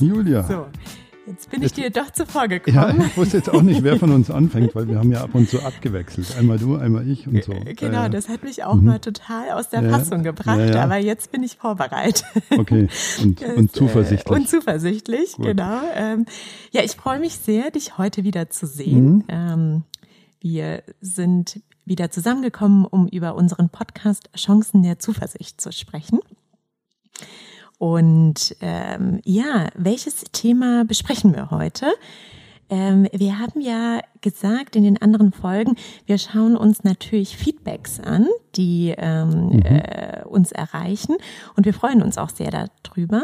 Julia. 0.00 0.42
So, 0.42 0.66
jetzt 1.26 1.50
bin 1.50 1.62
ich 1.62 1.72
dir 1.72 1.90
doch 1.90 2.10
zuvor 2.10 2.48
gekommen. 2.48 2.76
Ja, 2.76 3.06
ich 3.06 3.16
wusste 3.16 3.38
jetzt 3.38 3.50
auch 3.50 3.62
nicht, 3.62 3.82
wer 3.82 3.96
von 3.96 4.10
uns 4.10 4.30
anfängt, 4.30 4.74
weil 4.74 4.88
wir 4.88 4.98
haben 4.98 5.12
ja 5.12 5.22
ab 5.22 5.34
und 5.34 5.48
zu 5.48 5.62
abgewechselt. 5.62 6.36
Einmal 6.38 6.58
du, 6.58 6.76
einmal 6.76 7.08
ich 7.08 7.26
und 7.26 7.42
so. 7.44 7.54
Genau, 7.76 8.08
das 8.08 8.28
hat 8.28 8.42
mich 8.42 8.64
auch 8.64 8.74
mhm. 8.74 8.86
mal 8.86 8.98
total 8.98 9.50
aus 9.50 9.68
der 9.68 9.82
ja, 9.82 9.90
Fassung 9.90 10.22
gebracht, 10.22 10.58
ja, 10.58 10.66
ja. 10.66 10.84
aber 10.84 10.96
jetzt 10.96 11.32
bin 11.32 11.42
ich 11.42 11.56
vorbereitet. 11.56 12.24
Okay, 12.56 12.88
und, 13.22 13.42
und 13.42 13.72
zuversichtlich. 13.74 14.36
Und 14.38 14.48
zuversichtlich, 14.48 15.32
Gut. 15.32 15.46
genau. 15.46 15.80
Ähm, 15.94 16.26
ja, 16.72 16.82
ich 16.82 16.92
freue 16.92 17.20
mich 17.20 17.36
sehr, 17.36 17.70
dich 17.70 17.98
heute 17.98 18.24
wieder 18.24 18.50
zu 18.50 18.66
sehen. 18.66 19.16
Mhm. 19.16 19.24
Ähm, 19.28 19.82
wir 20.40 20.82
sind 21.00 21.60
wieder 21.84 22.10
zusammengekommen, 22.10 22.84
um 22.84 23.08
über 23.08 23.34
unseren 23.34 23.68
Podcast 23.68 24.30
Chancen 24.36 24.82
der 24.82 24.98
Zuversicht 24.98 25.60
zu 25.60 25.72
sprechen. 25.72 26.20
Und 27.80 28.56
ähm, 28.60 29.22
ja, 29.24 29.68
welches 29.74 30.24
Thema 30.32 30.84
besprechen 30.84 31.34
wir 31.34 31.50
heute? 31.50 31.86
Ähm, 32.68 33.08
wir 33.10 33.38
haben 33.38 33.62
ja 33.62 34.00
gesagt 34.20 34.76
in 34.76 34.84
den 34.84 35.00
anderen 35.00 35.32
Folgen, 35.32 35.76
wir 36.04 36.18
schauen 36.18 36.58
uns 36.58 36.84
natürlich 36.84 37.38
Feedbacks 37.38 37.98
an, 37.98 38.28
die 38.54 38.94
ähm, 38.98 39.46
mhm. 39.46 39.62
äh, 39.62 40.22
uns 40.26 40.52
erreichen. 40.52 41.16
Und 41.56 41.64
wir 41.64 41.72
freuen 41.72 42.02
uns 42.02 42.18
auch 42.18 42.28
sehr 42.28 42.50
darüber. 42.82 43.22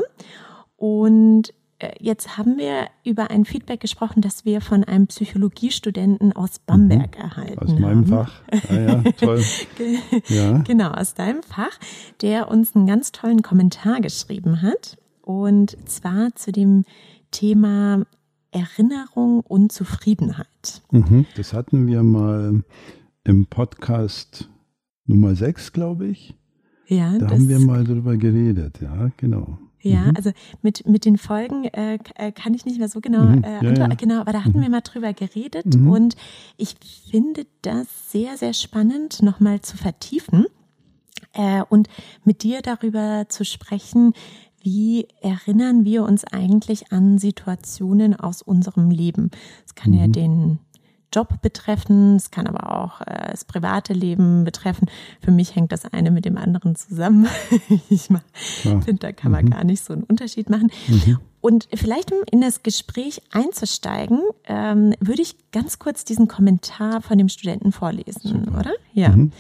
Und 0.79 1.53
jetzt 2.01 2.39
haben 2.39 2.57
wir 2.57 2.89
über 3.05 3.31
ein 3.31 3.45
Feedback 3.45 3.81
gesprochen, 3.81 4.23
das 4.23 4.45
wir 4.45 4.61
von 4.61 4.85
einem 4.85 5.07
Psychologiestudenten 5.09 6.33
aus 6.33 6.59
Bamberg 6.59 7.17
mhm. 7.17 7.23
erhalten 7.23 7.59
Aus 7.59 7.79
meinem 7.79 8.11
haben. 8.11 8.27
Fach. 8.27 8.43
Ah, 8.71 8.75
ja, 8.75 9.03
toll. 9.13 9.43
ja. 10.29 10.59
Genau, 10.59 10.91
aus 10.91 11.15
deinem 11.15 11.43
Fach, 11.43 11.79
der 12.23 12.49
uns 12.49 12.75
einen 12.75 12.87
ganz 12.87 13.13
tollen 13.13 13.43
Kommentar 13.43 14.01
geschrieben 14.01 14.63
hat. 14.63 14.97
Und 15.23 15.77
zwar 15.89 16.35
zu 16.35 16.53
dem 16.53 16.85
Thema 17.31 18.05
Erinnerung 18.53 19.41
und 19.41 19.73
Zufriedenheit. 19.73 20.83
Mhm. 20.91 21.27
Das 21.37 21.53
hatten 21.53 21.87
wir 21.87 22.03
mal 22.03 22.65
im 23.25 23.47
Podcast 23.47 24.49
Nummer 25.05 25.35
6, 25.35 25.73
glaube 25.73 26.07
ich. 26.07 26.35
Ja, 26.87 27.19
da 27.19 27.29
haben 27.29 27.49
wir 27.49 27.59
mal 27.59 27.85
darüber 27.85 28.17
geredet, 28.17 28.81
ja, 28.81 29.11
genau. 29.17 29.59
Ja, 29.91 30.01
mhm. 30.01 30.17
also 30.17 30.33
mit, 30.63 30.87
mit 30.87 31.05
den 31.05 31.19
Folgen 31.19 31.65
äh, 31.67 31.99
äh, 32.15 32.33
kann 32.33 32.55
ich 32.55 32.65
nicht 32.65 32.79
mehr 32.79 32.89
so 32.89 33.01
genau 33.01 33.23
mhm. 33.23 33.45
äh, 33.45 33.65
ja, 33.65 33.73
ja. 33.73 33.87
genau, 33.89 34.21
aber 34.21 34.33
da 34.33 34.45
hatten 34.45 34.59
mhm. 34.59 34.63
wir 34.63 34.71
mal 34.71 34.81
drüber 34.81 35.13
geredet 35.13 35.75
mhm. 35.75 35.89
und 35.91 36.17
ich 36.57 36.75
finde 37.11 37.47
das 37.63 37.87
sehr, 38.11 38.37
sehr 38.37 38.53
spannend, 38.53 39.23
nochmal 39.23 39.61
zu 39.61 39.77
vertiefen 39.77 40.47
äh, 41.33 41.63
und 41.69 41.89
mit 42.25 42.43
dir 42.43 42.63
darüber 42.63 43.27
zu 43.29 43.45
sprechen, 43.45 44.13
wie 44.61 45.07
erinnern 45.21 45.85
wir 45.85 46.03
uns 46.03 46.25
eigentlich 46.25 46.91
an 46.91 47.19
Situationen 47.19 48.19
aus 48.19 48.43
unserem 48.43 48.91
Leben? 48.91 49.31
Es 49.65 49.77
kann 49.77 49.93
ja 49.93 50.09
mhm. 50.09 50.13
den 50.13 50.59
Job 51.13 51.41
betreffen, 51.43 52.17
es 52.17 52.31
kann 52.31 52.47
aber 52.47 52.73
auch 52.73 53.01
äh, 53.01 53.31
das 53.31 53.45
private 53.45 53.93
Leben 53.93 54.45
betreffen. 54.45 54.89
Für 55.21 55.31
mich 55.31 55.55
hängt 55.55 55.73
das 55.73 55.85
eine 55.85 56.11
mit 56.11 56.25
dem 56.25 56.37
anderen 56.37 56.77
zusammen. 56.77 57.29
ich 57.89 58.09
ja. 58.09 58.81
finde, 58.81 58.97
da 58.97 59.13
kann 59.13 59.33
man 59.33 59.47
mhm. 59.47 59.51
gar 59.51 59.65
nicht 59.65 59.85
so 59.85 59.93
einen 59.93 60.05
Unterschied 60.05 60.51
machen. 60.51 60.71
Mhm. 60.89 61.19
Und 61.41 61.69
vielleicht, 61.73 62.11
um 62.13 62.19
in 62.31 62.41
das 62.41 62.63
Gespräch 62.65 63.23
einzusteigen, 63.31 64.21
ähm, 64.47 64.95
würde 64.99 65.23
ich 65.23 65.37
ganz 65.53 65.79
kurz 65.79 66.05
diesen 66.05 66.27
Kommentar 66.27 67.03
von 67.03 67.19
dem 67.19 67.29
Studenten 67.29 67.71
vorlesen, 67.71 68.45
Super. 68.45 68.59
oder? 68.59 68.73
Ja. 68.93 69.11
Mhm. 69.11 69.33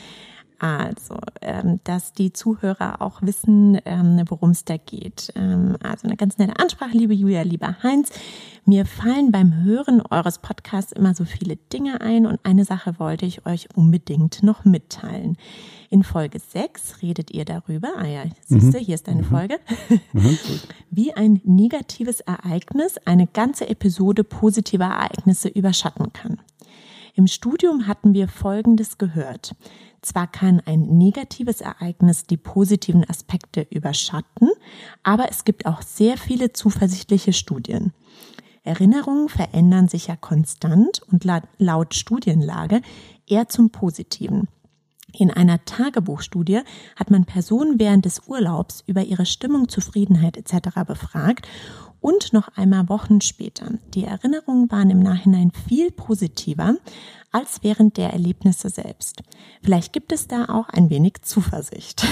Also, 0.58 1.18
ähm, 1.42 1.80
dass 1.84 2.12
die 2.12 2.32
Zuhörer 2.32 3.02
auch 3.02 3.20
wissen, 3.20 3.78
ähm, 3.84 4.22
worum 4.28 4.50
es 4.50 4.64
da 4.64 4.78
geht. 4.78 5.30
Ähm, 5.36 5.76
also 5.82 6.06
eine 6.06 6.16
ganz 6.16 6.38
nette 6.38 6.58
Ansprache, 6.58 6.96
liebe 6.96 7.12
Julia, 7.12 7.42
lieber 7.42 7.82
Heinz. 7.82 8.10
Mir 8.64 8.86
fallen 8.86 9.30
beim 9.30 9.62
Hören 9.64 10.00
eures 10.10 10.38
Podcasts 10.38 10.92
immer 10.92 11.14
so 11.14 11.24
viele 11.24 11.56
Dinge 11.56 12.00
ein 12.00 12.26
und 12.26 12.40
eine 12.42 12.64
Sache 12.64 12.98
wollte 12.98 13.26
ich 13.26 13.44
euch 13.44 13.68
unbedingt 13.76 14.42
noch 14.42 14.64
mitteilen. 14.64 15.36
In 15.90 16.02
Folge 16.02 16.40
6 16.40 17.02
redet 17.02 17.30
ihr 17.30 17.44
darüber, 17.44 17.88
ah 17.96 18.06
ja, 18.06 18.24
siehst 18.46 18.74
du, 18.74 18.78
mhm. 18.78 18.82
hier 18.82 18.94
ist 18.94 19.06
deine 19.06 19.22
mhm. 19.22 19.26
Folge, 19.26 19.60
mhm. 20.12 20.38
wie 20.90 21.12
ein 21.12 21.40
negatives 21.44 22.20
Ereignis 22.20 22.96
eine 23.04 23.26
ganze 23.26 23.68
Episode 23.68 24.24
positiver 24.24 24.86
Ereignisse 24.86 25.48
überschatten 25.48 26.12
kann. 26.12 26.38
Im 27.16 27.26
Studium 27.26 27.86
hatten 27.86 28.12
wir 28.12 28.28
Folgendes 28.28 28.98
gehört. 28.98 29.54
Zwar 30.02 30.26
kann 30.26 30.60
ein 30.66 30.98
negatives 30.98 31.62
Ereignis 31.62 32.24
die 32.26 32.36
positiven 32.36 33.08
Aspekte 33.08 33.66
überschatten, 33.70 34.50
aber 35.02 35.30
es 35.30 35.44
gibt 35.44 35.64
auch 35.64 35.80
sehr 35.80 36.18
viele 36.18 36.52
zuversichtliche 36.52 37.32
Studien. 37.32 37.94
Erinnerungen 38.64 39.30
verändern 39.30 39.88
sich 39.88 40.08
ja 40.08 40.16
konstant 40.16 41.00
und 41.10 41.24
laut 41.56 41.94
Studienlage 41.94 42.82
eher 43.26 43.48
zum 43.48 43.70
Positiven. 43.70 44.48
In 45.18 45.30
einer 45.30 45.64
Tagebuchstudie 45.64 46.60
hat 46.96 47.10
man 47.10 47.24
Personen 47.24 47.78
während 47.78 48.04
des 48.04 48.26
Urlaubs 48.26 48.84
über 48.86 49.02
ihre 49.02 49.24
Stimmung, 49.24 49.70
Zufriedenheit 49.70 50.36
etc. 50.36 50.80
befragt 50.86 51.48
und 52.00 52.32
noch 52.32 52.48
einmal 52.56 52.88
Wochen 52.88 53.20
später. 53.20 53.72
Die 53.94 54.04
Erinnerungen 54.04 54.70
waren 54.70 54.90
im 54.90 55.00
Nachhinein 55.00 55.50
viel 55.68 55.90
positiver 55.90 56.76
als 57.32 57.62
während 57.62 57.98
der 57.98 58.12
Erlebnisse 58.12 58.70
selbst. 58.70 59.22
Vielleicht 59.62 59.92
gibt 59.92 60.10
es 60.12 60.26
da 60.26 60.46
auch 60.46 60.70
ein 60.70 60.88
wenig 60.88 61.20
Zuversicht. 61.22 62.06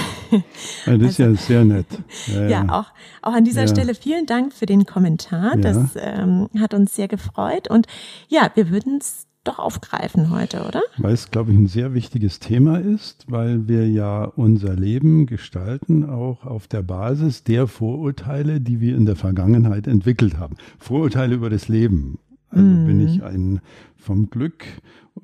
Ja, 0.85 0.97
das 0.97 1.11
ist 1.11 1.17
ja 1.17 1.33
sehr 1.33 1.65
nett. 1.65 1.87
Ja, 2.27 2.41
ja, 2.41 2.47
ja, 2.47 2.65
Auch, 2.69 2.85
auch 3.21 3.33
an 3.33 3.43
dieser 3.43 3.61
ja. 3.61 3.67
Stelle 3.67 3.95
vielen 3.95 4.25
Dank 4.25 4.53
für 4.53 4.65
den 4.65 4.85
Kommentar. 4.85 5.57
Das 5.57 5.77
ähm, 5.95 6.49
hat 6.59 6.73
uns 6.73 6.95
sehr 6.95 7.07
gefreut. 7.07 7.69
Und 7.69 7.87
ja, 8.27 8.51
wir 8.55 8.69
würden 8.69 8.97
es 8.99 9.27
doch 9.47 9.59
aufgreifen 9.59 10.29
heute, 10.31 10.65
oder? 10.67 10.81
Weil 10.97 11.13
es, 11.13 11.31
glaube 11.31 11.51
ich, 11.51 11.57
ein 11.57 11.67
sehr 11.67 11.93
wichtiges 11.93 12.39
Thema 12.39 12.79
ist, 12.79 13.25
weil 13.29 13.67
wir 13.67 13.89
ja 13.89 14.25
unser 14.25 14.75
Leben 14.75 15.25
gestalten, 15.25 16.07
auch 16.09 16.45
auf 16.45 16.67
der 16.67 16.83
Basis 16.83 17.43
der 17.43 17.67
Vorurteile, 17.67 18.59
die 18.59 18.81
wir 18.81 18.95
in 18.95 19.05
der 19.05 19.15
Vergangenheit 19.15 19.87
entwickelt 19.87 20.37
haben. 20.37 20.57
Vorurteile 20.79 21.35
über 21.35 21.49
das 21.49 21.67
Leben. 21.67 22.19
Also 22.49 22.65
mm. 22.65 22.85
bin 22.85 22.99
ich 23.07 23.23
ein 23.23 23.61
vom 23.97 24.29
Glück, 24.29 24.65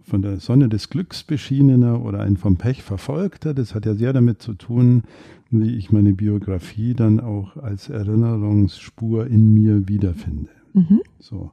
von 0.04 0.22
der 0.22 0.40
Sonne 0.40 0.70
des 0.70 0.90
Glücks 0.90 1.24
beschienener 1.24 2.04
oder 2.04 2.22
ein 2.22 2.38
vom 2.38 2.58
Pech 2.58 2.84
verfolgter. 2.84 3.54
Das 3.54 3.76
hat 3.76 3.86
ja 3.86 3.96
sehr 3.96 4.14
damit 4.14 4.42
zu 4.42 4.54
tun, 4.54 5.04
wie 5.50 5.76
ich 5.76 5.92
meine 5.92 6.14
Biografie 6.14 6.94
dann 6.94 7.20
auch 7.20 7.58
als 7.58 7.90
Erinnerungsspur 7.90 9.28
in 9.28 9.54
mir 9.54 9.88
wiederfinde. 9.88 10.50
Mhm. 10.74 11.02
So. 11.20 11.52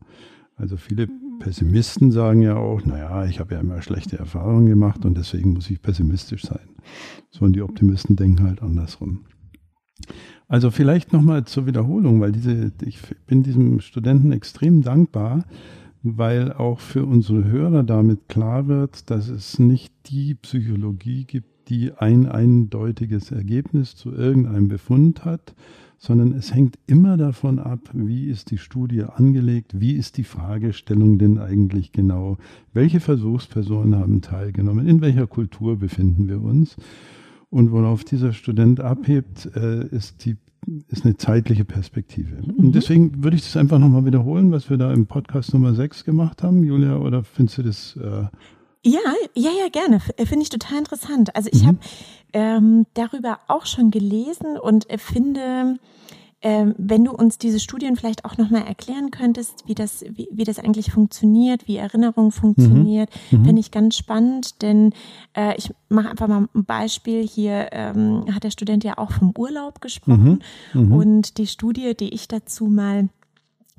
Also 0.57 0.77
viele 0.77 1.09
Pessimisten 1.39 2.11
sagen 2.11 2.43
ja 2.43 2.57
auch, 2.57 2.85
naja, 2.85 3.25
ich 3.27 3.41
habe 3.41 3.55
ja 3.55 3.61
immer 3.61 3.83
schlechte 3.83 4.19
Erfahrungen 4.19 4.67
gemacht 4.67 5.05
und 5.05 5.17
deswegen 5.17 5.53
muss 5.53 5.71
ich 5.71 5.81
pessimistisch 5.81 6.43
sein. 6.43 6.69
So, 7.31 7.45
und 7.45 7.55
die 7.55 7.63
Optimisten 7.63 8.17
denken 8.17 8.45
halt 8.45 8.63
andersrum. 8.63 9.25
Also 10.49 10.71
vielleicht 10.71 11.13
nochmal 11.13 11.45
zur 11.45 11.67
Wiederholung, 11.67 12.21
weil 12.21 12.33
diese, 12.33 12.73
ich 12.85 13.01
bin 13.27 13.43
diesem 13.43 13.81
Studenten 13.81 14.33
extrem 14.33 14.83
dankbar, 14.83 15.45
weil 16.03 16.53
auch 16.53 16.81
für 16.81 17.05
unsere 17.05 17.45
Hörer 17.45 17.83
damit 17.83 18.29
klar 18.29 18.67
wird, 18.67 19.11
dass 19.11 19.29
es 19.29 19.59
nicht 19.59 19.93
die 20.07 20.35
Psychologie 20.35 21.25
gibt, 21.25 21.69
die 21.69 21.93
ein 21.93 22.27
eindeutiges 22.27 23.31
Ergebnis 23.31 23.95
zu 23.95 24.13
irgendeinem 24.13 24.69
Befund 24.69 25.25
hat, 25.25 25.55
sondern 25.99 26.33
es 26.33 26.55
hängt 26.55 26.79
immer 26.87 27.17
davon 27.17 27.59
ab, 27.59 27.81
wie 27.93 28.29
ist 28.29 28.51
die 28.51 28.59
Studie 28.59 29.03
angelegt, 29.03 29.81
wie 29.81 29.93
ist 29.93 30.17
die 30.17 30.25
Fragestellung 30.25 31.19
denn 31.19 31.39
eigentlich 31.39 31.93
genau, 31.93 32.39
welche 32.73 33.01
Versuchspersonen 33.01 33.97
haben 33.97 34.23
teilgenommen, 34.23 34.87
in 34.87 35.01
welcher 35.01 35.27
Kultur 35.27 35.77
befinden 35.77 36.29
wir 36.29 36.41
uns. 36.41 36.77
Und 37.51 37.73
worauf 37.73 38.05
dieser 38.05 38.33
Student 38.33 38.81
abhebt, 38.81 39.51
äh, 39.57 39.87
ist 39.89 40.25
die 40.25 40.37
ist 40.89 41.05
eine 41.05 41.17
zeitliche 41.17 41.65
Perspektive. 41.65 42.37
Mhm. 42.43 42.67
Und 42.67 42.75
deswegen 42.75 43.25
würde 43.25 43.37
ich 43.37 43.43
das 43.43 43.57
einfach 43.57 43.79
nochmal 43.79 44.05
wiederholen, 44.05 44.51
was 44.51 44.69
wir 44.69 44.77
da 44.77 44.93
im 44.93 45.07
Podcast 45.07 45.55
Nummer 45.55 45.73
6 45.73 46.05
gemacht 46.05 46.43
haben, 46.43 46.63
Julia, 46.63 46.99
oder 46.99 47.25
findest 47.25 47.59
du 47.59 47.63
das? 47.63 47.97
Äh 47.97 48.27
ja, 48.85 49.01
ja, 49.35 49.51
ja, 49.51 49.69
gerne. 49.71 50.01
Finde 50.01 50.43
ich 50.43 50.51
total 50.51 50.79
interessant. 50.79 51.35
Also 51.35 51.51
ich 51.53 51.63
mhm. 51.63 51.67
habe 51.67 51.79
ähm, 52.33 52.87
darüber 52.95 53.41
auch 53.49 53.67
schon 53.67 53.91
gelesen 53.91 54.57
und 54.59 54.89
äh, 54.91 54.99
finde, 54.99 55.79
ähm, 56.41 56.75
wenn 56.79 57.05
du 57.05 57.13
uns 57.13 57.39
diese 57.39 57.59
Studien 57.59 57.97
vielleicht 57.97 58.25
auch 58.25 58.37
nochmal 58.37 58.65
erklären 58.67 59.11
könntest, 59.11 59.65
wie 59.67 59.75
das, 59.75 60.05
wie, 60.09 60.29
wie 60.31 60.45
das 60.45 60.61
eigentlich 60.61 60.93
funktioniert, 60.93 61.67
wie 61.67 61.77
Erinnerung 61.77 62.31
funktioniert, 62.31 63.11
mhm. 63.31 63.41
mhm. 63.41 63.45
finde 63.45 63.61
ich 63.61 63.71
ganz 63.73 63.97
spannend, 63.97 64.63
denn 64.63 64.93
äh, 65.37 65.57
ich 65.57 65.75
mache 65.89 66.11
einfach 66.11 66.29
mal 66.29 66.49
ein 66.55 66.65
Beispiel. 66.65 67.27
Hier 67.27 67.71
ähm, 67.73 68.27
hat 68.33 68.45
der 68.45 68.53
Student 68.53 68.85
ja 68.85 68.99
auch 68.99 69.11
vom 69.11 69.35
Urlaub 69.37 69.81
gesprochen 69.81 70.45
mhm. 70.73 70.83
mhm. 70.83 70.93
und 70.93 71.39
die 71.39 71.49
Studie, 71.49 71.97
die 71.97 72.15
ich 72.15 72.29
dazu 72.29 72.67
mal 72.67 73.09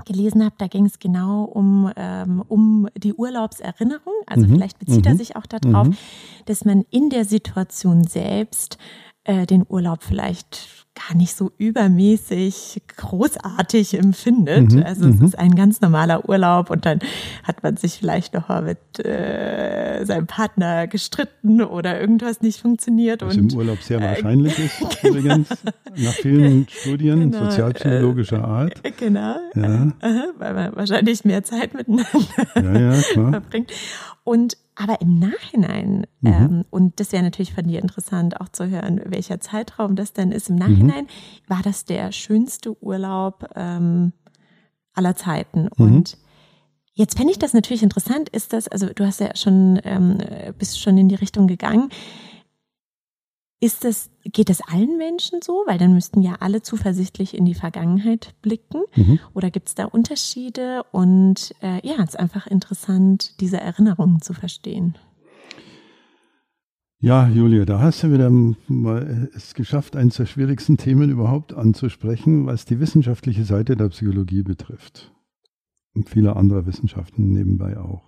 gelesen 0.06 0.44
habe, 0.44 0.56
da 0.58 0.68
ging 0.68 0.86
es 0.86 1.00
genau 1.00 1.44
um, 1.44 1.92
ähm, 1.96 2.44
um 2.48 2.88
die 2.96 3.14
Urlaubserinnerung. 3.14 4.14
Also 4.26 4.48
mhm. 4.48 4.54
vielleicht 4.54 4.80
bezieht 4.80 5.06
er 5.06 5.16
sich 5.16 5.36
auch 5.36 5.46
darauf, 5.46 5.88
dass 6.46 6.66
man 6.66 6.86
in 6.90 7.10
der 7.10 7.26
Situation 7.26 8.06
selbst 8.06 8.78
äh, 9.30 9.46
den 9.46 9.64
Urlaub 9.70 10.04
vielleicht 10.04 10.88
gar 10.96 11.16
nicht 11.16 11.36
so 11.36 11.52
übermäßig 11.60 12.82
großartig 12.98 13.94
empfindet. 13.94 14.72
Mhm, 14.74 14.84
also 14.84 15.08
es 15.08 15.20
mhm. 15.20 15.26
ist 15.26 15.38
ein 15.38 15.56
ganz 15.56 15.82
normaler 15.82 16.28
Urlaub 16.28 16.72
und 16.72 16.84
dann 16.86 17.00
hat 17.44 17.62
man 17.62 17.78
sich 17.78 17.94
vielleicht 18.00 18.34
noch 18.34 18.50
mal 18.50 18.64
mit 18.64 19.06
äh, 19.06 20.04
seinem 20.04 20.26
Partner 20.26 20.88
gestritten 20.88 21.62
oder 21.62 22.02
irgendwas 22.02 22.42
nicht 22.42 22.60
funktioniert. 22.60 23.22
Was 23.22 23.38
und, 23.38 23.54
im 23.54 23.58
Urlaub 23.58 23.82
sehr 23.84 24.00
äh, 24.00 24.04
wahrscheinlich 24.04 24.58
ist, 24.58 24.80
genau. 25.02 25.16
übrigens, 25.20 25.50
nach 25.96 26.14
vielen 26.14 26.68
Studien 26.68 27.32
genau, 27.32 27.46
sozialpsychologischer 27.46 28.44
Art. 28.44 28.82
Genau, 28.98 29.36
ja. 29.54 29.94
weil 30.40 30.54
man 30.56 30.76
wahrscheinlich 30.76 31.24
mehr 31.24 31.44
Zeit 31.44 31.76
miteinander 31.76 32.08
ja, 32.56 32.80
ja, 32.80 32.94
verbringt. 33.14 33.72
Und 34.30 34.58
aber 34.76 35.02
im 35.02 35.18
Nachhinein, 35.18 36.06
mhm. 36.22 36.32
ähm, 36.32 36.66
und 36.70 37.00
das 37.00 37.12
wäre 37.14 37.24
natürlich 37.24 37.52
von 37.52 37.66
dir 37.66 37.82
interessant 37.82 38.40
auch 38.40 38.50
zu 38.50 38.70
hören, 38.70 39.02
welcher 39.06 39.40
Zeitraum 39.40 39.96
das 39.96 40.14
denn 40.14 40.32
ist, 40.32 40.50
im 40.50 40.58
mhm. 40.58 40.60
Nachhinein 40.60 41.06
mhm. 41.06 41.08
war 41.48 41.64
das 41.64 41.86
der 41.86 42.12
schönste 42.12 42.80
Urlaub 42.80 43.50
ähm, 43.56 44.14
aller 44.94 45.16
Zeiten. 45.16 45.64
Mhm. 45.64 45.70
Und 45.84 46.18
jetzt 46.94 47.18
fände 47.18 47.32
ich 47.32 47.40
das 47.40 47.54
natürlich 47.54 47.82
interessant, 47.82 48.30
ist 48.30 48.54
das, 48.54 48.68
also 48.68 48.94
du 48.94 49.04
hast 49.04 49.20
ja 49.20 49.36
schon, 49.36 49.82
ähm, 49.84 50.20
bist 50.60 50.80
schon 50.80 51.00
in 51.00 51.10
die 51.10 51.16
Richtung 51.16 51.48
gegangen. 51.48 51.90
Ist 53.62 53.84
das, 53.84 54.10
geht 54.24 54.50
das 54.50 54.62
allen 54.62 54.98
Menschen 54.98 55.42
so? 55.42 55.64
Weil 55.66 55.78
dann 55.78 55.94
müssten 55.94 56.22
ja 56.22 56.38
alle 56.40 56.62
zuversichtlich 56.62 57.36
in 57.36 57.44
die 57.44 57.56
Vergangenheit 57.56 58.34
blicken. 58.42 58.84
Mhm. 58.96 59.20
Oder 59.34 59.52
gibt 59.52 59.68
es 59.68 59.76
da 59.76 59.86
Unterschiede? 59.86 60.84
Und 60.92 61.54
äh, 61.62 61.86
ja, 61.86 61.96
es 61.98 62.12
ist 62.12 62.20
einfach 62.20 62.48
interessant, 62.48 63.40
diese 63.42 63.60
Erinnerungen 63.60 64.22
zu 64.22 64.34
verstehen. 64.34 64.98
Ja, 67.02 67.30
Julia, 67.30 67.64
da 67.64 67.80
hast 67.80 68.04
du 68.04 68.12
wieder 68.12 68.30
mal 68.30 69.30
es 69.34 69.54
geschafft, 69.54 69.96
eines 69.96 70.18
der 70.18 70.26
schwierigsten 70.26 70.76
Themen 70.76 71.10
überhaupt 71.10 71.54
anzusprechen, 71.54 72.46
was 72.46 72.66
die 72.66 72.82
wissenschaftliche 72.82 73.46
Seite 73.46 73.78
der 73.78 73.88
Psychologie 73.90 74.44
betrifft. 74.44 75.14
Und 75.94 76.10
viele 76.10 76.36
andere 76.36 76.66
Wissenschaften 76.66 77.32
nebenbei 77.32 77.78
auch. 77.78 78.04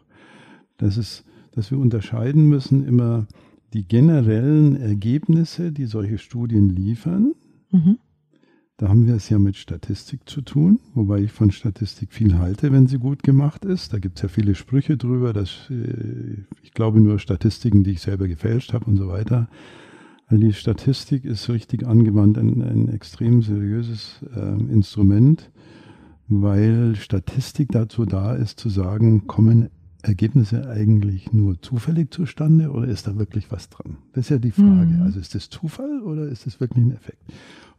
Das 0.77 0.97
ist, 0.97 1.23
dass 1.53 1.71
wir 1.71 1.77
unterscheiden 1.77 2.49
müssen 2.49 2.85
immer 2.85 3.27
die 3.73 3.87
generellen 3.87 4.75
Ergebnisse, 4.75 5.71
die 5.71 5.85
solche 5.85 6.17
Studien 6.17 6.69
liefern, 6.69 7.33
mhm. 7.71 7.97
da 8.77 8.89
haben 8.89 9.07
wir 9.07 9.15
es 9.15 9.29
ja 9.29 9.39
mit 9.39 9.55
Statistik 9.55 10.27
zu 10.27 10.41
tun, 10.41 10.79
wobei 10.93 11.19
ich 11.19 11.31
von 11.31 11.51
Statistik 11.51 12.11
viel 12.11 12.37
halte, 12.37 12.71
wenn 12.71 12.87
sie 12.87 12.97
gut 12.97 13.23
gemacht 13.23 13.63
ist. 13.63 13.93
Da 13.93 13.99
gibt 13.99 14.17
es 14.17 14.23
ja 14.23 14.29
viele 14.29 14.55
Sprüche 14.55 14.97
drüber, 14.97 15.31
dass 15.33 15.69
äh, 15.69 16.43
ich 16.63 16.73
glaube 16.73 16.99
nur 16.99 17.19
Statistiken, 17.19 17.83
die 17.83 17.91
ich 17.91 18.01
selber 18.01 18.27
gefälscht 18.27 18.73
habe 18.73 18.85
und 18.85 18.97
so 18.97 19.07
weiter. 19.07 19.47
Weil 20.29 20.39
die 20.39 20.53
Statistik 20.53 21.25
ist 21.25 21.49
richtig 21.49 21.85
angewandt 21.85 22.37
ein, 22.37 22.61
ein 22.61 22.87
extrem 22.89 23.41
seriöses 23.41 24.21
äh, 24.35 24.71
Instrument, 24.71 25.51
weil 26.27 26.95
Statistik 26.95 27.69
dazu 27.71 28.05
da 28.05 28.33
ist, 28.33 28.59
zu 28.59 28.69
sagen, 28.69 29.27
kommen 29.27 29.69
Ergebnisse 30.03 30.69
eigentlich 30.69 31.31
nur 31.31 31.61
zufällig 31.61 32.11
zustande 32.11 32.71
oder 32.71 32.87
ist 32.87 33.07
da 33.07 33.17
wirklich 33.17 33.51
was 33.51 33.69
dran? 33.69 33.97
Das 34.13 34.25
ist 34.25 34.29
ja 34.29 34.37
die 34.37 34.51
Frage. 34.51 34.93
Mhm. 34.93 35.01
Also 35.03 35.19
ist 35.19 35.35
das 35.35 35.49
Zufall 35.49 36.01
oder 36.01 36.27
ist 36.27 36.45
das 36.45 36.59
wirklich 36.59 36.83
ein 36.83 36.91
Effekt? 36.91 37.21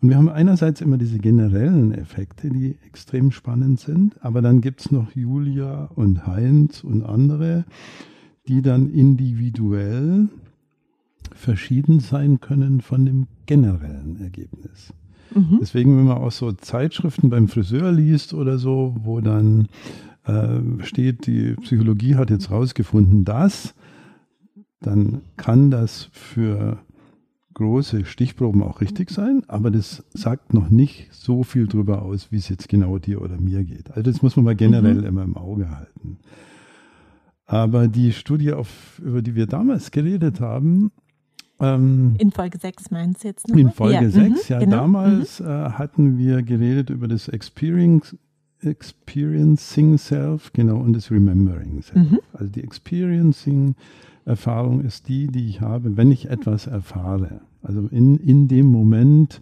Und 0.00 0.08
wir 0.08 0.16
haben 0.16 0.28
einerseits 0.28 0.80
immer 0.80 0.98
diese 0.98 1.18
generellen 1.18 1.92
Effekte, 1.92 2.50
die 2.50 2.76
extrem 2.86 3.30
spannend 3.30 3.78
sind, 3.78 4.16
aber 4.24 4.42
dann 4.42 4.60
gibt 4.60 4.80
es 4.80 4.90
noch 4.90 5.14
Julia 5.14 5.90
und 5.94 6.26
Heinz 6.26 6.82
und 6.82 7.04
andere, 7.04 7.64
die 8.48 8.62
dann 8.62 8.90
individuell 8.90 10.28
verschieden 11.34 12.00
sein 12.00 12.40
können 12.40 12.80
von 12.80 13.06
dem 13.06 13.26
generellen 13.46 14.20
Ergebnis. 14.20 14.92
Mhm. 15.34 15.58
Deswegen, 15.60 15.96
wenn 15.96 16.06
man 16.06 16.18
auch 16.18 16.32
so 16.32 16.52
Zeitschriften 16.52 17.30
beim 17.30 17.48
Friseur 17.48 17.92
liest 17.92 18.34
oder 18.34 18.58
so, 18.58 18.96
wo 19.02 19.20
dann 19.20 19.68
äh, 20.24 20.60
steht, 20.84 21.26
die 21.26 21.54
Psychologie 21.54 22.16
hat 22.16 22.30
jetzt 22.30 22.50
rausgefunden, 22.50 23.24
dass, 23.24 23.74
dann 24.80 25.22
kann 25.36 25.70
das 25.70 26.08
für 26.12 26.78
große 27.54 28.04
Stichproben 28.04 28.62
auch 28.62 28.80
richtig 28.80 29.10
sein, 29.10 29.42
aber 29.48 29.70
das 29.70 30.04
sagt 30.14 30.54
noch 30.54 30.70
nicht 30.70 31.12
so 31.12 31.42
viel 31.42 31.66
darüber 31.66 32.02
aus, 32.02 32.32
wie 32.32 32.36
es 32.36 32.48
jetzt 32.48 32.68
genau 32.68 32.98
dir 32.98 33.20
oder 33.20 33.38
mir 33.38 33.62
geht. 33.64 33.90
Also 33.90 34.10
das 34.10 34.22
muss 34.22 34.36
man 34.36 34.44
mal 34.44 34.56
generell 34.56 34.94
mhm. 34.94 35.04
immer 35.04 35.22
im 35.22 35.36
Auge 35.36 35.70
halten. 35.70 36.18
Aber 37.44 37.88
die 37.88 38.12
Studie, 38.12 38.52
auf, 38.52 39.00
über 39.04 39.20
die 39.20 39.34
wir 39.34 39.46
damals 39.46 39.90
geredet 39.90 40.40
haben, 40.40 40.90
ähm, 41.60 42.16
in 42.18 42.32
Folge 42.32 42.58
6 42.58 42.90
meinst 42.90 43.22
du 43.22 43.28
jetzt 43.28 43.48
noch? 43.48 43.56
In 43.56 43.70
Folge 43.70 44.04
ja. 44.04 44.10
6, 44.10 44.28
mhm, 44.28 44.36
ja. 44.48 44.58
Genau. 44.58 44.76
Damals 44.76 45.40
mhm. 45.40 45.46
äh, 45.46 45.70
hatten 45.70 46.18
wir 46.18 46.42
geredet 46.42 46.90
über 46.90 47.08
das 47.08 47.28
Experience, 47.28 48.16
Experiencing 48.64 49.98
Self, 49.98 50.52
genau, 50.52 50.78
und 50.78 50.94
das 50.94 51.10
Remembering 51.10 51.82
Self. 51.82 52.10
Mhm. 52.10 52.20
Also 52.32 52.50
die 52.50 52.62
Experiencing-Erfahrung 52.62 54.82
ist 54.82 55.08
die, 55.08 55.26
die 55.26 55.48
ich 55.48 55.60
habe, 55.60 55.96
wenn 55.96 56.12
ich 56.12 56.30
etwas 56.30 56.66
erfahre. 56.66 57.40
Also 57.62 57.88
in, 57.90 58.16
in 58.18 58.48
dem 58.48 58.66
Moment, 58.66 59.40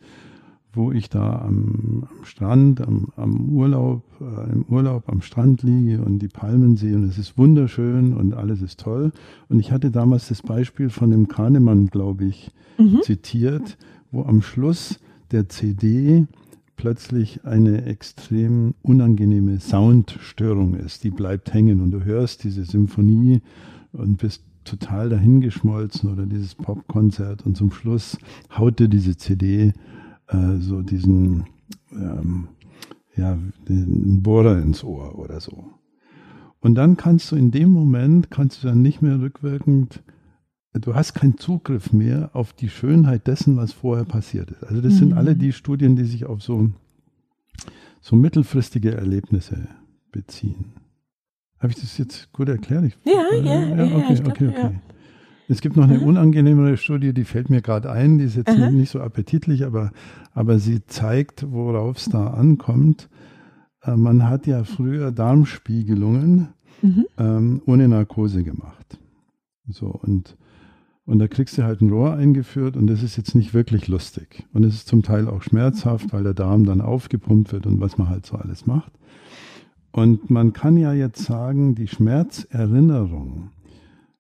wo 0.73 0.93
ich 0.93 1.09
da 1.09 1.41
am, 1.41 2.07
am 2.09 2.25
Strand, 2.25 2.81
am, 2.81 3.09
am 3.17 3.49
Urlaub, 3.49 4.03
äh, 4.21 4.53
im 4.53 4.65
Urlaub 4.69 5.09
am 5.09 5.21
Strand 5.21 5.63
liege 5.63 6.03
und 6.03 6.21
die 6.21 6.29
Palmen 6.29 6.77
sehe 6.77 6.95
und 6.95 7.05
es 7.05 7.19
ist 7.19 7.37
wunderschön 7.37 8.15
und 8.15 8.35
alles 8.35 8.63
ist 8.63 8.81
toll. 8.81 9.13
Und 9.49 9.59
ich 9.59 9.73
hatte 9.73 9.91
damals 9.91 10.29
das 10.29 10.43
Beispiel 10.43 10.91
von 10.91 11.11
dem 11.11 11.29
Kahnemann, 11.29 11.87
glaube 11.87 12.27
ich, 12.27 12.51
mhm. 12.79 13.01
zitiert, 13.03 13.79
wo 14.13 14.23
am 14.23 14.43
Schluss 14.43 15.01
der 15.33 15.49
CD 15.49 16.27
plötzlich 16.81 17.45
eine 17.45 17.85
extrem 17.85 18.73
unangenehme 18.81 19.61
Soundstörung 19.61 20.73
ist. 20.73 21.05
Die 21.05 21.11
bleibt 21.11 21.53
hängen 21.53 21.83
und 21.83 21.91
du 21.91 22.05
hörst 22.05 22.43
diese 22.43 22.65
Symphonie 22.65 23.43
und 23.93 24.17
bist 24.17 24.43
total 24.65 25.11
dahingeschmolzen 25.11 26.11
oder 26.11 26.25
dieses 26.25 26.55
Popkonzert 26.55 27.45
und 27.45 27.55
zum 27.55 27.71
Schluss 27.71 28.17
haut 28.57 28.79
dir 28.79 28.89
diese 28.89 29.15
CD 29.19 29.75
äh, 30.29 30.57
so 30.59 30.81
diesen 30.81 31.45
ähm, 31.93 32.49
ja, 33.15 33.37
den 33.69 34.23
Bohrer 34.23 34.57
ins 34.63 34.83
Ohr 34.83 35.19
oder 35.19 35.39
so. 35.39 35.67
Und 36.61 36.77
dann 36.77 36.97
kannst 36.97 37.31
du 37.31 37.37
in 37.37 37.51
dem 37.51 37.73
Moment, 37.73 38.31
kannst 38.31 38.63
du 38.63 38.69
dann 38.69 38.81
nicht 38.81 39.03
mehr 39.03 39.21
rückwirkend 39.21 40.03
du 40.73 40.95
hast 40.95 41.15
keinen 41.15 41.37
Zugriff 41.37 41.93
mehr 41.93 42.31
auf 42.33 42.53
die 42.53 42.69
Schönheit 42.69 43.27
dessen, 43.27 43.57
was 43.57 43.73
vorher 43.73 44.05
passiert 44.05 44.51
ist. 44.51 44.65
Also 44.65 44.81
das 44.81 44.95
mhm. 44.95 44.99
sind 44.99 45.13
alle 45.15 45.37
die 45.37 45.53
Studien, 45.53 45.97
die 45.97 46.05
sich 46.05 46.27
auf 46.27 46.43
so, 46.43 46.71
so 48.01 48.17
mittelfristige 48.17 48.95
Erlebnisse 48.95 49.69
beziehen. 50.13 50.73
Habe 51.59 51.73
ich 51.73 51.81
das 51.81 51.99
jetzt 51.99 52.33
gut 52.33 52.49
erklärt? 52.49 52.85
Ich, 52.85 52.97
ja, 53.05 53.23
äh, 53.33 53.45
ja, 53.45 53.61
ja, 53.61 53.85
ja, 53.85 53.97
okay, 53.97 54.21
okay, 54.25 54.49
okay. 54.49 54.63
Ja. 54.63 54.73
Es 55.49 55.61
gibt 55.61 55.77
noch 55.77 55.85
eine 55.85 56.01
unangenehmere 56.01 56.77
Studie, 56.77 57.13
die 57.13 57.25
fällt 57.25 57.51
mir 57.51 57.61
gerade 57.61 57.91
ein, 57.91 58.19
die 58.19 58.25
ist 58.25 58.37
jetzt 58.37 58.49
Aha. 58.49 58.71
nicht 58.71 58.91
so 58.91 59.01
appetitlich, 59.01 59.67
aber, 59.67 59.91
aber 60.33 60.61
sie 60.61 60.87
zeigt, 60.87 61.51
worauf 61.51 61.97
es 61.97 62.05
da 62.05 62.29
ankommt. 62.29 63.11
Äh, 63.83 63.97
man 63.97 64.29
hat 64.29 64.47
ja 64.47 64.63
früher 64.63 65.11
Darmspiegelungen 65.11 66.51
mhm. 66.83 67.07
ähm, 67.19 67.63
ohne 67.67 67.89
Narkose 67.89 68.45
gemacht. 68.45 68.99
So, 69.67 69.87
und 69.89 70.37
und 71.11 71.19
da 71.19 71.27
kriegst 71.27 71.59
du 71.59 71.65
halt 71.65 71.81
ein 71.81 71.91
Rohr 71.91 72.15
eingeführt 72.15 72.77
und 72.77 72.87
das 72.87 73.03
ist 73.03 73.17
jetzt 73.17 73.35
nicht 73.35 73.53
wirklich 73.53 73.89
lustig. 73.89 74.47
Und 74.53 74.65
es 74.65 74.75
ist 74.75 74.87
zum 74.87 75.03
Teil 75.03 75.27
auch 75.27 75.43
schmerzhaft, 75.43 76.13
weil 76.13 76.23
der 76.23 76.35
Darm 76.35 76.65
dann 76.65 76.81
aufgepumpt 76.81 77.53
wird 77.53 77.67
und 77.67 77.81
was 77.81 77.99
man 77.99 78.09
halt 78.09 78.25
so 78.27 78.37
alles 78.37 78.65
macht. 78.65 78.93
Und 79.91 80.31
man 80.31 80.53
kann 80.53 80.77
ja 80.77 80.93
jetzt 80.93 81.25
sagen, 81.25 81.75
die 81.75 81.89
Schmerzerinnerung 81.89 83.51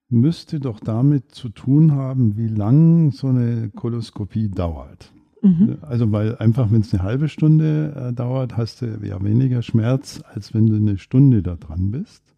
müsste 0.08 0.58
doch 0.58 0.80
damit 0.80 1.30
zu 1.30 1.50
tun 1.50 1.92
haben, 1.92 2.36
wie 2.36 2.48
lang 2.48 3.12
so 3.12 3.28
eine 3.28 3.70
Koloskopie 3.70 4.48
dauert. 4.48 5.12
Mhm. 5.42 5.76
Also 5.82 6.10
weil 6.10 6.38
einfach, 6.38 6.72
wenn 6.72 6.80
es 6.80 6.92
eine 6.92 7.04
halbe 7.04 7.28
Stunde 7.28 8.08
äh, 8.08 8.12
dauert, 8.12 8.56
hast 8.56 8.82
du 8.82 8.98
ja 9.00 9.22
weniger 9.22 9.62
Schmerz, 9.62 10.24
als 10.34 10.54
wenn 10.54 10.66
du 10.66 10.74
eine 10.74 10.98
Stunde 10.98 11.44
da 11.44 11.54
dran 11.54 11.92
bist. 11.92 12.34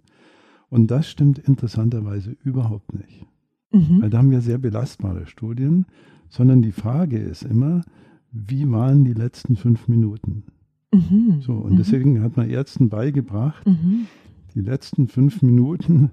Und 0.68 0.90
das 0.90 1.08
stimmt 1.08 1.38
interessanterweise 1.38 2.36
überhaupt 2.44 2.92
nicht. 2.92 3.26
Mhm. 3.72 4.02
Weil 4.02 4.10
da 4.10 4.18
haben 4.18 4.30
wir 4.30 4.40
sehr 4.40 4.58
belastbare 4.58 5.26
Studien, 5.26 5.86
sondern 6.28 6.62
die 6.62 6.72
Frage 6.72 7.18
ist 7.18 7.42
immer, 7.42 7.82
wie 8.30 8.70
waren 8.70 9.04
die 9.04 9.12
letzten 9.12 9.56
fünf 9.56 9.88
Minuten? 9.88 10.44
Mhm. 10.92 11.40
So, 11.40 11.54
und 11.54 11.72
mhm. 11.72 11.76
deswegen 11.76 12.22
hat 12.22 12.36
man 12.36 12.48
Ärzten 12.48 12.88
beigebracht, 12.88 13.66
mhm. 13.66 14.06
die 14.54 14.60
letzten 14.60 15.08
fünf 15.08 15.42
Minuten, 15.42 16.10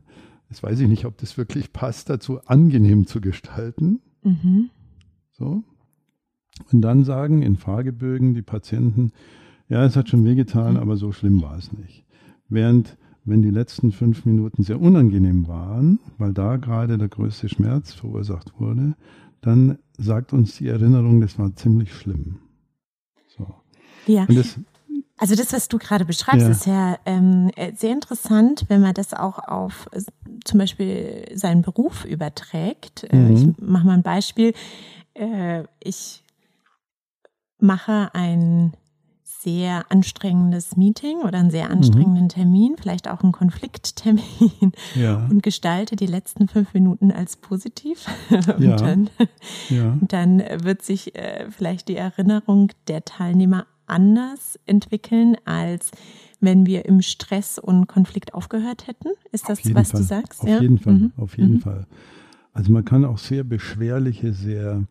jetzt 0.50 0.64
weiß 0.64 0.80
ich 0.80 0.88
nicht, 0.88 1.06
ob 1.06 1.18
das 1.18 1.38
wirklich 1.38 1.74
passt, 1.74 2.10
dazu 2.10 2.40
angenehm 2.46 3.08
zu 3.08 3.22
gestalten. 3.22 4.00
Mhm. 4.24 4.70
So. 5.32 5.64
Und 6.72 6.82
dann 6.82 7.04
sagen 7.04 7.42
in 7.42 7.56
Fragebögen 7.56 8.34
die 8.34 8.42
Patienten, 8.42 9.12
ja, 9.70 9.86
es 9.86 9.96
hat 9.96 10.10
schon 10.10 10.26
wehgetan, 10.26 10.78
aber 10.78 10.98
so 10.98 11.12
schlimm 11.12 11.42
war 11.42 11.58
es 11.58 11.72
nicht. 11.72 12.06
Während 12.50 12.98
wenn 13.30 13.42
die 13.42 13.52
letzten 13.52 13.92
fünf 13.92 14.26
Minuten 14.26 14.64
sehr 14.64 14.82
unangenehm 14.82 15.48
waren, 15.48 16.00
weil 16.18 16.34
da 16.34 16.58
gerade 16.58 16.98
der 16.98 17.08
größte 17.08 17.50
Schmerz 17.50 17.94
verursacht 17.94 18.60
wurde, 18.60 18.96
dann 19.42 19.78
sagt 19.98 20.34
uns 20.34 20.58
die 20.58 20.68
Erinnerung, 20.68 21.22
das 21.22 21.38
war 21.40 21.56
ziemlich 21.56 21.94
schlimm. 21.94 22.40
So. 23.28 23.48
Ja. 24.08 24.26
Das, 24.26 24.60
also 25.18 25.36
das, 25.36 25.54
was 25.54 25.68
du 25.68 25.78
gerade 25.78 26.06
beschreibst, 26.06 26.46
ja. 26.46 26.50
ist 26.50 26.66
ja 26.66 26.98
ähm, 27.06 27.52
sehr 27.76 27.92
interessant, 27.92 28.66
wenn 28.70 28.82
man 28.82 28.94
das 28.94 29.14
auch 29.14 29.40
auf 29.40 29.90
äh, 29.92 30.02
zum 30.46 30.60
Beispiel 30.60 31.26
seinen 31.34 31.62
Beruf 31.62 32.06
überträgt. 32.06 33.04
Äh, 33.12 33.16
mhm. 33.16 33.36
Ich 33.36 33.68
mache 33.68 33.86
mal 33.86 33.94
ein 33.94 34.04
Beispiel. 34.04 34.54
Äh, 35.14 35.64
ich 35.84 36.24
mache 37.60 38.10
ein 38.14 38.74
sehr 39.42 39.90
anstrengendes 39.90 40.76
Meeting 40.76 41.20
oder 41.20 41.40
einen 41.40 41.50
sehr 41.50 41.70
anstrengenden 41.70 42.26
mhm. 42.26 42.30
Termin, 42.30 42.76
vielleicht 42.80 43.08
auch 43.08 43.22
einen 43.22 43.32
Konflikttermin 43.32 44.74
ja. 44.96 45.26
und 45.30 45.42
gestalte 45.44 45.96
die 45.96 46.08
letzten 46.08 46.50
fünf 46.50 46.74
Minuten 46.74 47.12
als 47.12 47.38
positiv. 47.38 48.06
und 48.30 48.60
ja. 48.60 48.76
Dann, 48.76 49.10
ja. 49.70 49.98
dann 50.02 50.40
wird 50.64 50.82
sich 50.82 51.16
äh, 51.16 51.50
vielleicht 51.50 51.88
die 51.88 51.96
Erinnerung 51.96 52.72
der 52.90 53.06
Teilnehmer 53.06 53.66
anders 53.88 54.60
entwickeln, 54.66 55.38
als 55.46 55.92
wenn 56.42 56.66
wir 56.66 56.86
im 56.86 57.02
Stress 57.02 57.60
und 57.60 57.88
Konflikt 57.88 58.34
aufgehört 58.34 58.88
hätten. 58.88 59.10
Ist 59.32 59.48
das, 59.48 59.60
was 59.74 59.92
Fall. 59.92 60.02
du 60.02 60.06
sagst? 60.06 60.42
Auf 60.42 60.62
jeden 60.62 60.80
Fall, 60.80 60.94
mhm. 60.94 61.12
auf 61.16 61.38
jeden 61.38 61.56
mhm. 61.56 61.62
Fall. 61.62 61.88
Also 62.54 62.74
man 62.74 62.84
kann 62.84 63.06
auch 63.06 63.18
sehr 63.18 63.46
beschwerliche, 63.46 64.34
sehr 64.34 64.84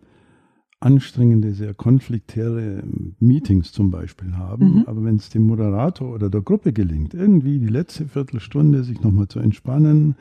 anstrengende, 0.80 1.52
sehr 1.52 1.74
konfliktäre 1.74 2.84
Meetings 3.18 3.72
zum 3.72 3.90
Beispiel 3.90 4.36
haben. 4.36 4.76
Mhm. 4.76 4.84
Aber 4.86 5.04
wenn 5.04 5.16
es 5.16 5.28
dem 5.28 5.46
Moderator 5.46 6.12
oder 6.14 6.30
der 6.30 6.42
Gruppe 6.42 6.72
gelingt, 6.72 7.14
irgendwie 7.14 7.58
die 7.58 7.68
letzte 7.68 8.06
Viertelstunde 8.06 8.84
sich 8.84 9.00
nochmal 9.02 9.28
zu 9.28 9.40
entspannen, 9.40 10.14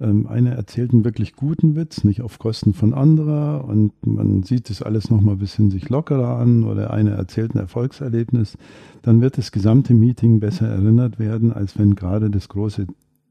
ähm, 0.00 0.26
einer 0.26 0.52
erzählt 0.52 0.92
einen 0.92 1.04
wirklich 1.04 1.36
guten 1.36 1.76
Witz, 1.76 2.04
nicht 2.04 2.22
auf 2.22 2.38
Kosten 2.38 2.72
von 2.72 2.94
anderer 2.94 3.64
und 3.66 3.92
man 4.04 4.42
sieht 4.42 4.70
das 4.70 4.82
alles 4.82 5.10
nochmal 5.10 5.36
ein 5.36 5.40
bisschen 5.40 5.70
sich 5.70 5.88
lockerer 5.90 6.38
an 6.38 6.64
oder 6.64 6.92
einer 6.92 7.12
erzählt 7.12 7.54
ein 7.54 7.58
Erfolgserlebnis, 7.58 8.56
dann 9.02 9.20
wird 9.20 9.38
das 9.38 9.52
gesamte 9.52 9.94
Meeting 9.94 10.40
besser 10.40 10.68
erinnert 10.68 11.18
werden, 11.18 11.52
als 11.52 11.78
wenn 11.78 11.94
gerade 11.94 12.30
das 12.30 12.48
große 12.48 12.86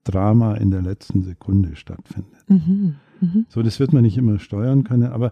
Drama 0.06 0.54
in 0.56 0.72
der 0.72 0.82
letzten 0.82 1.24
Sekunde 1.24 1.76
stattfindet. 1.76 2.48
Mhm. 2.48 2.96
Mhm. 3.20 3.46
So, 3.50 3.64
das 3.64 3.80
wird 3.80 3.92
man 3.92 4.04
nicht 4.04 4.18
immer 4.18 4.40
steuern 4.40 4.84
können, 4.84 5.12
aber 5.12 5.32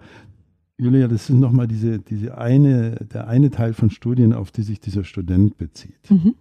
Julia, 0.79 1.07
das 1.07 1.29
ist 1.29 1.35
nochmal 1.35 1.67
diese, 1.67 1.99
diese 1.99 2.37
eine, 2.37 2.95
der 3.11 3.27
eine 3.27 3.49
Teil 3.49 3.73
von 3.73 3.89
Studien, 3.89 4.33
auf 4.33 4.51
die 4.51 4.61
sich 4.61 4.79
dieser 4.79 5.03
Student 5.03 5.57
bezieht. 5.57 6.09
Mhm. 6.09 6.35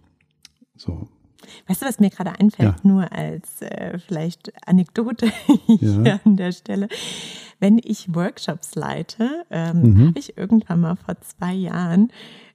So. 0.75 1.07
Weißt 1.67 1.81
du, 1.81 1.85
was 1.85 1.99
mir 1.99 2.09
gerade 2.09 2.39
einfällt, 2.39 2.75
ja. 2.83 2.87
nur 2.87 3.11
als 3.11 3.61
äh, 3.61 3.97
vielleicht 3.99 4.51
Anekdote 4.67 5.31
hier 5.65 6.01
ja. 6.03 6.19
an 6.23 6.35
der 6.35 6.51
Stelle. 6.51 6.87
Wenn 7.59 7.79
ich 7.83 8.13
Workshops 8.13 8.75
leite, 8.75 9.45
ähm, 9.49 9.81
mhm. 9.81 10.07
habe 10.09 10.19
ich 10.19 10.37
irgendwann 10.37 10.81
mal 10.81 10.95
vor 10.95 11.19
zwei 11.21 11.53
Jahren 11.53 12.11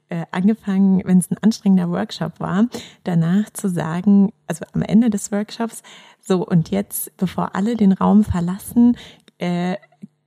äh, 0.08 0.24
angefangen, 0.30 1.02
wenn 1.04 1.18
es 1.18 1.30
ein 1.30 1.38
anstrengender 1.40 1.90
Workshop 1.90 2.38
war, 2.38 2.68
danach 3.02 3.50
zu 3.50 3.68
sagen, 3.68 4.32
also 4.46 4.64
am 4.72 4.82
Ende 4.82 5.10
des 5.10 5.32
Workshops, 5.32 5.82
so 6.20 6.46
und 6.46 6.70
jetzt, 6.70 7.16
bevor 7.16 7.56
alle 7.56 7.76
den 7.76 7.92
Raum 7.92 8.22
verlassen, 8.22 8.96
äh, 9.38 9.76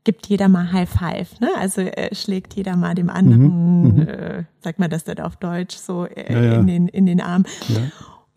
gibt 0.06 0.28
jeder 0.28 0.48
mal 0.48 0.72
High 0.72 0.90
Five, 0.90 1.40
ne? 1.42 1.50
Also 1.58 1.82
äh, 1.82 2.16
schlägt 2.16 2.54
jeder 2.54 2.78
mal 2.78 2.96
dem 2.96 3.10
anderen, 3.10 3.82
mhm, 3.82 3.96
mhm. 3.96 4.08
äh, 4.08 4.44
sagt 4.62 4.80
man 4.80 4.90
das 4.90 5.04
dann 5.04 5.20
auf 5.20 5.36
Deutsch, 5.36 5.76
so 5.76 6.06
äh, 6.06 6.34
ja, 6.34 6.42
ja. 6.42 6.60
in 6.60 6.68
den 6.68 6.88
in 6.88 7.06
den 7.06 7.20
Arm. 7.20 7.44
Ja. 7.68 7.82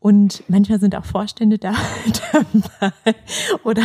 Und 0.00 0.44
manchmal 0.46 0.78
sind 0.78 0.94
auch 0.94 1.04
Vorstände 1.04 1.58
da 1.58 1.74
oder, 3.64 3.82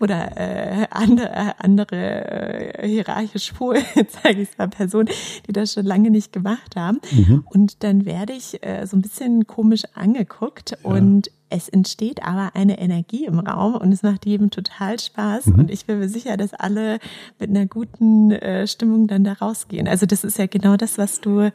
oder 0.00 0.36
äh, 0.36 0.86
andere, 0.90 1.58
andere 1.58 2.82
äh, 2.82 2.86
hierarchisch 2.86 3.52
vor, 3.52 3.74
zeige 4.22 4.42
ich 4.42 4.58
mal, 4.58 4.68
Personen, 4.68 5.08
die 5.46 5.52
das 5.52 5.72
schon 5.72 5.86
lange 5.86 6.10
nicht 6.10 6.30
gemacht 6.32 6.76
haben. 6.76 7.00
Mhm. 7.10 7.44
Und 7.48 7.82
dann 7.84 8.04
werde 8.04 8.34
ich 8.34 8.62
äh, 8.66 8.86
so 8.86 8.98
ein 8.98 9.02
bisschen 9.02 9.46
komisch 9.46 9.84
angeguckt 9.94 10.72
ja. 10.72 10.90
und 10.90 11.30
es 11.48 11.68
entsteht 11.68 12.22
aber 12.22 12.54
eine 12.54 12.78
Energie 12.78 13.24
im 13.24 13.38
Raum 13.38 13.74
und 13.76 13.92
es 13.92 14.02
macht 14.02 14.26
jedem 14.26 14.50
total 14.50 14.98
Spaß. 14.98 15.46
Mhm. 15.46 15.58
Und 15.60 15.70
ich 15.70 15.86
bin 15.86 15.98
mir 15.98 16.08
sicher, 16.08 16.36
dass 16.36 16.54
alle 16.54 16.98
mit 17.38 17.50
einer 17.50 17.66
guten 17.66 18.32
äh, 18.32 18.66
Stimmung 18.66 19.06
dann 19.06 19.24
da 19.24 19.34
rausgehen. 19.34 19.88
Also 19.88 20.06
das 20.06 20.24
ist 20.24 20.38
ja 20.38 20.46
genau 20.46 20.76
das, 20.76 20.98
was 20.98 21.20
du 21.20 21.50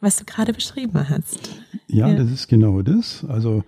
was 0.00 0.16
du 0.16 0.24
gerade 0.24 0.52
beschrieben 0.52 1.08
hast. 1.08 1.60
Ja, 1.88 2.08
ja, 2.08 2.14
das 2.14 2.30
ist 2.30 2.48
genau 2.48 2.82
das. 2.82 3.24
Also 3.24 3.64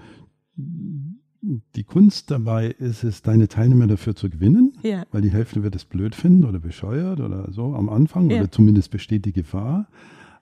die 1.43 1.85
Kunst 1.85 2.31
dabei 2.31 2.67
ist 2.67 3.03
es, 3.03 3.23
deine 3.23 3.49
Teilnehmer 3.49 3.87
dafür 3.87 4.15
zu 4.15 4.29
gewinnen, 4.29 4.75
ja. 4.83 5.05
weil 5.11 5.23
die 5.23 5.31
Hälfte 5.31 5.63
wird 5.63 5.75
es 5.75 5.85
blöd 5.85 6.15
finden 6.15 6.45
oder 6.45 6.59
bescheuert 6.59 7.21
oder 7.21 7.51
so 7.51 7.75
am 7.75 7.89
Anfang 7.89 8.31
ja. 8.31 8.41
oder 8.41 8.51
zumindest 8.51 8.91
besteht 8.91 9.25
die 9.25 9.33
Gefahr. 9.33 9.89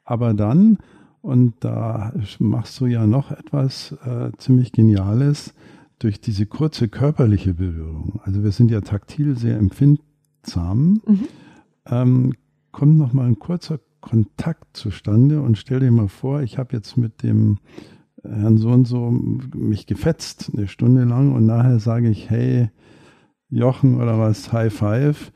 Aber 0.04 0.34
dann, 0.34 0.78
und 1.28 1.56
da 1.60 2.14
machst 2.38 2.80
du 2.80 2.86
ja 2.86 3.06
noch 3.06 3.30
etwas 3.30 3.92
äh, 4.04 4.30
ziemlich 4.38 4.72
Geniales, 4.72 5.52
durch 5.98 6.22
diese 6.22 6.46
kurze 6.46 6.88
körperliche 6.88 7.52
Berührung, 7.52 8.20
also 8.24 8.42
wir 8.42 8.52
sind 8.52 8.70
ja 8.70 8.80
taktil 8.80 9.36
sehr 9.36 9.58
empfindsam, 9.58 11.02
mhm. 11.06 11.28
ähm, 11.86 12.32
kommt 12.72 12.96
nochmal 12.96 13.26
ein 13.26 13.38
kurzer 13.38 13.78
Kontakt 14.00 14.74
zustande 14.74 15.42
und 15.42 15.58
stell 15.58 15.80
dir 15.80 15.90
mal 15.90 16.08
vor, 16.08 16.40
ich 16.40 16.56
habe 16.56 16.74
jetzt 16.74 16.96
mit 16.96 17.22
dem 17.22 17.58
Herrn 18.22 18.56
so 18.56 18.70
und 18.70 18.86
so 18.86 19.10
mich 19.10 19.86
gefetzt 19.86 20.50
eine 20.56 20.66
Stunde 20.66 21.04
lang 21.04 21.34
und 21.34 21.44
nachher 21.44 21.78
sage 21.78 22.08
ich, 22.08 22.30
hey, 22.30 22.70
Jochen 23.50 23.96
oder 23.96 24.18
was, 24.18 24.50
High 24.50 24.72
Five, 24.72 25.30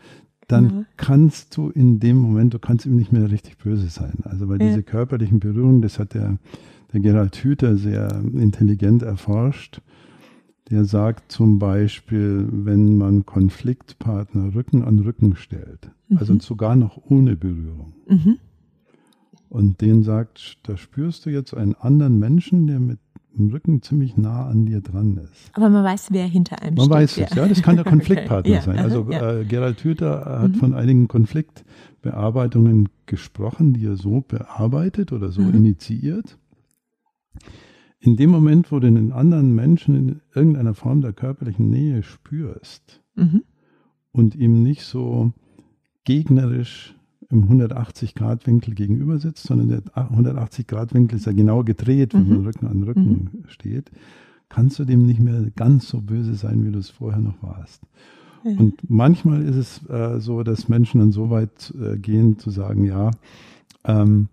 dann 0.52 0.64
ja. 0.64 0.84
kannst 0.96 1.56
du 1.56 1.70
in 1.70 2.00
dem 2.00 2.16
Moment, 2.18 2.54
du 2.54 2.58
kannst 2.58 2.86
ihm 2.86 2.96
nicht 2.96 3.12
mehr 3.12 3.30
richtig 3.30 3.58
böse 3.58 3.88
sein. 3.88 4.18
Also 4.24 4.48
weil 4.48 4.60
ja. 4.60 4.68
diese 4.68 4.82
körperlichen 4.82 5.40
Berührungen, 5.40 5.82
das 5.82 5.98
hat 5.98 6.14
der, 6.14 6.38
der 6.92 7.00
Gerald 7.00 7.36
Hüther 7.36 7.76
sehr 7.76 8.22
intelligent 8.34 9.02
erforscht. 9.02 9.80
Der 10.70 10.84
sagt 10.84 11.32
zum 11.32 11.58
Beispiel, 11.58 12.48
wenn 12.50 12.96
man 12.96 13.26
Konfliktpartner 13.26 14.54
Rücken 14.54 14.82
an 14.82 15.00
Rücken 15.00 15.36
stellt, 15.36 15.90
mhm. 16.08 16.18
also 16.18 16.38
sogar 16.38 16.76
noch 16.76 17.00
ohne 17.08 17.36
Berührung, 17.36 17.94
mhm 18.08 18.38
und 19.52 19.82
den 19.82 20.02
sagt, 20.02 20.56
da 20.62 20.78
spürst 20.78 21.26
du 21.26 21.30
jetzt 21.30 21.52
einen 21.52 21.74
anderen 21.74 22.18
Menschen, 22.18 22.66
der 22.66 22.80
mit 22.80 22.98
dem 23.36 23.50
Rücken 23.50 23.82
ziemlich 23.82 24.16
nah 24.16 24.46
an 24.46 24.66
dir 24.66 24.80
dran 24.80 25.16
ist. 25.16 25.50
Aber 25.54 25.68
man 25.68 25.84
weiß, 25.84 26.08
wer 26.10 26.26
hinter 26.26 26.60
einem 26.62 26.74
man 26.74 26.84
steht. 26.84 26.90
Man 26.90 27.02
weiß 27.02 27.18
es, 27.18 27.34
ja. 27.34 27.48
Das 27.48 27.62
kann 27.62 27.76
der 27.76 27.84
Konfliktpartner 27.86 28.56
okay. 28.56 28.64
sein. 28.64 28.78
Also 28.78 29.10
ja. 29.10 29.40
äh, 29.40 29.44
Gerald 29.44 29.82
Hüther 29.82 30.24
hat 30.42 30.52
mhm. 30.52 30.54
von 30.56 30.74
einigen 30.74 31.08
Konfliktbearbeitungen 31.08 32.88
gesprochen, 33.06 33.74
die 33.74 33.86
er 33.86 33.96
so 33.96 34.20
bearbeitet 34.20 35.12
oder 35.12 35.30
so 35.30 35.42
mhm. 35.42 35.54
initiiert. 35.54 36.38
In 37.98 38.16
dem 38.16 38.30
Moment, 38.30 38.72
wo 38.72 38.80
du 38.80 38.86
einen 38.86 39.12
anderen 39.12 39.54
Menschen 39.54 39.94
in 39.96 40.20
irgendeiner 40.34 40.74
Form 40.74 41.00
der 41.00 41.12
körperlichen 41.12 41.70
Nähe 41.70 42.02
spürst 42.02 43.02
mhm. 43.14 43.44
und 44.10 44.34
ihm 44.34 44.62
nicht 44.62 44.84
so 44.84 45.32
gegnerisch 46.04 46.96
im 47.32 47.48
180-Grad-Winkel 47.48 48.74
gegenüber 48.74 49.18
sitzt, 49.18 49.46
sondern 49.46 49.68
der 49.68 49.80
180-Grad-Winkel 49.80 51.16
ist 51.16 51.26
ja 51.26 51.32
genau 51.32 51.64
gedreht, 51.64 52.14
wenn 52.14 52.24
mhm. 52.24 52.28
man 52.28 52.44
Rücken 52.44 52.66
an 52.66 52.82
Rücken 52.82 53.30
mhm. 53.32 53.48
steht, 53.48 53.90
kannst 54.48 54.78
du 54.78 54.84
dem 54.84 55.06
nicht 55.06 55.18
mehr 55.18 55.50
ganz 55.56 55.88
so 55.88 56.02
böse 56.02 56.34
sein, 56.34 56.64
wie 56.64 56.70
du 56.70 56.78
es 56.78 56.90
vorher 56.90 57.20
noch 57.20 57.42
warst. 57.42 57.82
Mhm. 58.44 58.58
Und 58.58 58.90
manchmal 58.90 59.42
ist 59.42 59.56
es 59.56 59.88
äh, 59.88 60.20
so, 60.20 60.42
dass 60.42 60.68
Menschen 60.68 61.00
dann 61.00 61.10
so 61.10 61.30
weit 61.30 61.74
äh, 61.80 61.96
gehen, 61.96 62.38
zu 62.38 62.50
sagen, 62.50 62.84
ja, 62.84 63.10
ähm, 63.84 64.28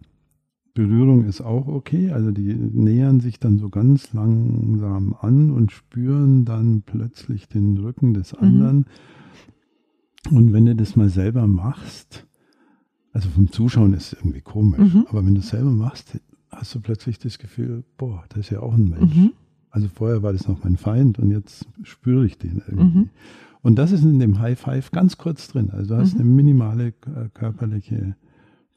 Berührung 0.73 1.25
ist 1.25 1.41
auch 1.41 1.67
okay, 1.67 2.11
also 2.11 2.31
die 2.31 2.53
nähern 2.53 3.19
sich 3.19 3.39
dann 3.39 3.57
so 3.57 3.69
ganz 3.69 4.13
langsam 4.13 5.15
an 5.19 5.51
und 5.51 5.71
spüren 5.71 6.45
dann 6.45 6.83
plötzlich 6.85 7.47
den 7.47 7.77
Rücken 7.77 8.13
des 8.13 8.33
mhm. 8.33 8.39
anderen. 8.39 8.85
Und 10.31 10.53
wenn 10.53 10.65
du 10.65 10.75
das 10.75 10.95
mal 10.95 11.09
selber 11.09 11.47
machst, 11.47 12.25
also 13.19 13.31
vom 13.31 13.51
Zuschauen 13.51 13.93
ist 13.93 14.13
es 14.13 14.19
irgendwie 14.19 14.39
komisch, 14.39 14.93
mhm. 14.93 15.05
aber 15.09 15.25
wenn 15.25 15.35
du 15.35 15.41
es 15.41 15.49
selber 15.49 15.71
machst, 15.71 16.17
hast 16.51 16.73
du 16.73 16.79
plötzlich 16.79 17.19
das 17.19 17.37
Gefühl, 17.37 17.83
boah, 17.97 18.23
das 18.29 18.39
ist 18.39 18.49
ja 18.49 18.61
auch 18.61 18.73
ein 18.73 18.87
Mensch. 18.87 19.13
Mhm. 19.13 19.33
Also 19.71 19.89
vorher 19.93 20.23
war 20.23 20.31
das 20.31 20.47
noch 20.47 20.63
mein 20.63 20.77
Feind 20.77 21.19
und 21.19 21.29
jetzt 21.29 21.67
spüre 21.83 22.25
ich 22.25 22.37
den 22.37 22.61
irgendwie. 22.65 22.97
Mhm. 22.99 23.09
Und 23.61 23.75
das 23.75 23.91
ist 23.91 24.05
in 24.05 24.19
dem 24.19 24.39
High 24.39 24.57
Five 24.57 24.91
ganz 24.91 25.17
kurz 25.17 25.49
drin. 25.49 25.69
Also 25.69 25.95
du 25.95 26.01
hast 26.01 26.13
mhm. 26.13 26.21
eine 26.21 26.29
minimale 26.29 26.87
äh, 26.87 27.27
körperliche 27.33 28.15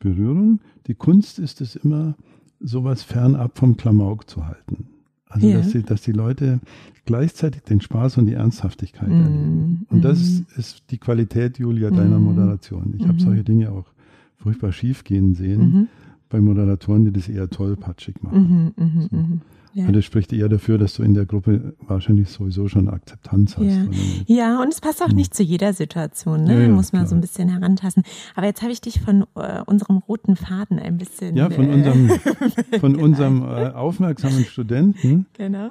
Berührung. 0.01 0.59
Die 0.89 0.95
Kunst 0.95 1.39
ist 1.39 1.61
es 1.61 1.77
immer, 1.77 2.17
sowas 2.59 3.05
fernab 3.05 3.57
vom 3.57 3.77
Klamauk 3.77 4.29
zu 4.29 4.45
halten. 4.45 4.89
Also 5.29 5.47
ja. 5.47 5.59
dass, 5.59 5.71
die, 5.71 5.83
dass 5.85 6.03
die 6.03 6.13
Leute 6.13 6.59
gleichzeitig 7.05 7.63
den 7.63 7.81
Spaß 7.81 8.19
und 8.19 8.27
die 8.27 8.35
Ernsthaftigkeit 8.35 9.09
mm. 9.09 9.13
erleben. 9.13 9.87
Und 9.89 10.05
das 10.05 10.21
ist, 10.21 10.41
mhm. 10.41 10.47
ist, 10.57 10.83
die 10.91 10.99
Qualität, 10.99 11.59
Julia, 11.59 11.91
deiner 11.91 12.19
mm. 12.19 12.25
Moderation. 12.25 12.95
Ich 12.97 13.05
mm. 13.05 13.09
habe 13.09 13.21
solche 13.21 13.45
Dinge 13.45 13.73
auch 13.73 13.87
furchtbar 14.43 14.73
schief 14.73 15.05
gehen 15.05 15.35
sehen 15.35 15.61
mhm. 15.61 15.89
bei 16.29 16.41
Moderatoren, 16.41 17.05
die 17.05 17.13
das 17.13 17.29
eher 17.29 17.49
tollpatschig 17.49 18.23
machen. 18.23 18.73
Mhm, 18.77 18.85
mh, 18.85 19.09
so. 19.11 19.17
Mhm. 19.17 19.41
Ja. 19.75 19.91
Das 19.91 20.05
spricht 20.05 20.33
eher 20.35 20.51
dafür, 20.51 20.77
dass 20.77 20.95
du 20.95 21.03
in 21.03 21.15
der 21.15 21.25
Gruppe 21.25 21.75
wahrscheinlich 21.81 22.29
sowieso 22.29 22.69
schon 22.69 22.89
Akzeptanz 22.89 23.57
hast. 23.57 23.65
Ja, 23.65 23.87
ja 24.27 24.63
und 24.63 24.69
es 24.69 24.83
passt 24.83 25.03
auch 25.03 25.09
hm. 25.09 25.17
nicht 25.17 25.35
zu 25.35 25.43
jeder 25.43 25.73
Situation, 25.73 26.45
ne? 26.45 26.65
Ja, 26.65 26.69
muss 26.69 26.93
man 26.93 27.03
klar. 27.03 27.09
so 27.09 27.15
ein 27.15 27.23
bisschen 27.23 27.49
herantasten. 27.49 28.03
Aber 28.35 28.47
jetzt 28.47 28.61
habe 28.61 28.71
ich 28.73 28.83
dich 28.83 29.01
von 29.01 29.25
äh, 29.35 29.63
unserem 29.65 29.97
roten 29.97 30.37
Faden 30.37 30.79
ein 30.79 30.99
bisschen. 30.99 31.37
Ja, 31.37 31.49
von 31.49 31.71
äh, 31.71 31.73
unserem, 31.73 32.11
von 32.81 32.97
unserem 32.97 33.43
äh, 33.43 33.71
aufmerksamen 33.71 34.45
Studenten. 34.45 35.25
Genau. 35.33 35.71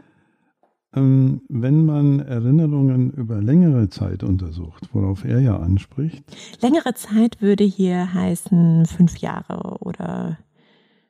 Ähm, 0.94 1.42
wenn 1.48 1.86
man 1.86 2.20
Erinnerungen 2.20 3.12
über 3.12 3.42
längere 3.42 3.90
Zeit 3.90 4.24
untersucht, 4.24 4.90
worauf 4.92 5.24
er 5.24 5.40
ja 5.40 5.58
anspricht. 5.58 6.24
Längere 6.62 6.94
Zeit 6.96 7.42
würde 7.42 7.64
hier 7.64 8.14
heißen 8.14 8.86
fünf 8.86 9.18
Jahre 9.18 9.78
oder 9.80 10.38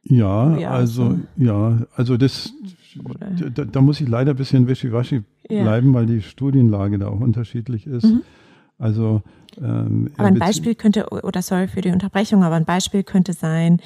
ja, 0.03 0.57
ja 0.57 0.71
also 0.71 1.11
so. 1.11 1.19
ja, 1.35 1.79
also 1.95 2.17
das 2.17 2.53
da, 3.55 3.65
da, 3.65 3.81
muss 3.81 4.01
ich 4.01 4.07
leider 4.07 4.31
ein 4.31 4.37
bisschen 4.37 4.67
wischiwaschi 4.67 5.23
ja. 5.49 5.63
bleiben, 5.63 5.93
weil 5.93 6.05
die 6.05 6.21
Studienlage 6.21 6.99
da 6.99 7.07
auch 7.07 7.19
unterschiedlich 7.19 7.87
ist. 7.87 8.05
Mhm. 8.05 8.21
Also 8.77 9.21
ähm, 9.57 10.11
aber 10.17 10.27
ein 10.27 10.39
Beispiel 10.39 10.75
könnte, 10.75 11.07
oder 11.09 11.41
sorry 11.41 11.67
für 11.67 11.81
die 11.81 11.91
Unterbrechung, 11.91 12.43
aber 12.43 12.55
ein 12.55 12.65
Beispiel 12.65 13.03
könnte 13.03 13.33
sein, 13.33 13.79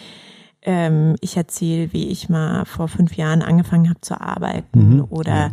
ähm, 0.65 1.15
ich 1.21 1.37
erzähle, 1.37 1.93
wie 1.93 2.09
ich 2.09 2.27
mal 2.27 2.65
vor 2.65 2.87
fünf 2.87 3.15
Jahren 3.15 3.41
angefangen 3.41 3.89
habe 3.89 4.01
zu 4.01 4.19
arbeiten 4.19 4.95
mhm. 4.95 5.05
oder 5.09 5.51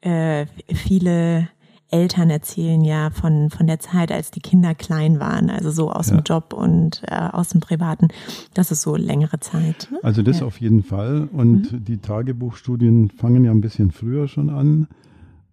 äh, 0.00 0.46
viele 0.72 1.48
Eltern 1.90 2.30
erzählen 2.30 2.82
ja 2.82 3.10
von, 3.10 3.50
von 3.50 3.66
der 3.66 3.78
Zeit, 3.78 4.10
als 4.10 4.30
die 4.30 4.40
Kinder 4.40 4.74
klein 4.74 5.20
waren, 5.20 5.48
also 5.50 5.70
so 5.70 5.90
aus 5.90 6.10
ja. 6.10 6.16
dem 6.16 6.22
Job 6.24 6.52
und 6.52 7.02
äh, 7.06 7.14
aus 7.14 7.50
dem 7.50 7.60
Privaten. 7.60 8.08
Das 8.52 8.72
ist 8.72 8.82
so 8.82 8.96
längere 8.96 9.38
Zeit. 9.38 9.88
Ne? 9.92 9.98
Also 10.02 10.22
das 10.22 10.40
ja. 10.40 10.46
auf 10.46 10.60
jeden 10.60 10.82
Fall. 10.82 11.28
Und 11.32 11.72
mhm. 11.72 11.84
die 11.84 11.98
Tagebuchstudien 11.98 13.10
fangen 13.10 13.44
ja 13.44 13.52
ein 13.52 13.60
bisschen 13.60 13.92
früher 13.92 14.26
schon 14.26 14.50
an, 14.50 14.88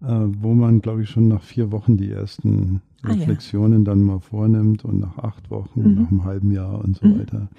äh, 0.01 0.07
wo 0.07 0.53
man, 0.53 0.81
glaube 0.81 1.03
ich, 1.03 1.09
schon 1.09 1.27
nach 1.27 1.43
vier 1.43 1.71
Wochen 1.71 1.97
die 1.97 2.11
ersten 2.11 2.81
Reflexionen 3.03 3.73
ah, 3.73 3.77
ja. 3.77 3.83
dann 3.85 4.01
mal 4.01 4.19
vornimmt 4.19 4.83
und 4.83 4.99
nach 4.99 5.17
acht 5.19 5.51
Wochen, 5.51 5.81
mhm. 5.81 6.01
nach 6.01 6.11
einem 6.11 6.23
halben 6.23 6.51
Jahr 6.51 6.83
und 6.83 6.97
so 6.97 7.05
mhm. 7.05 7.19
weiter. 7.19 7.49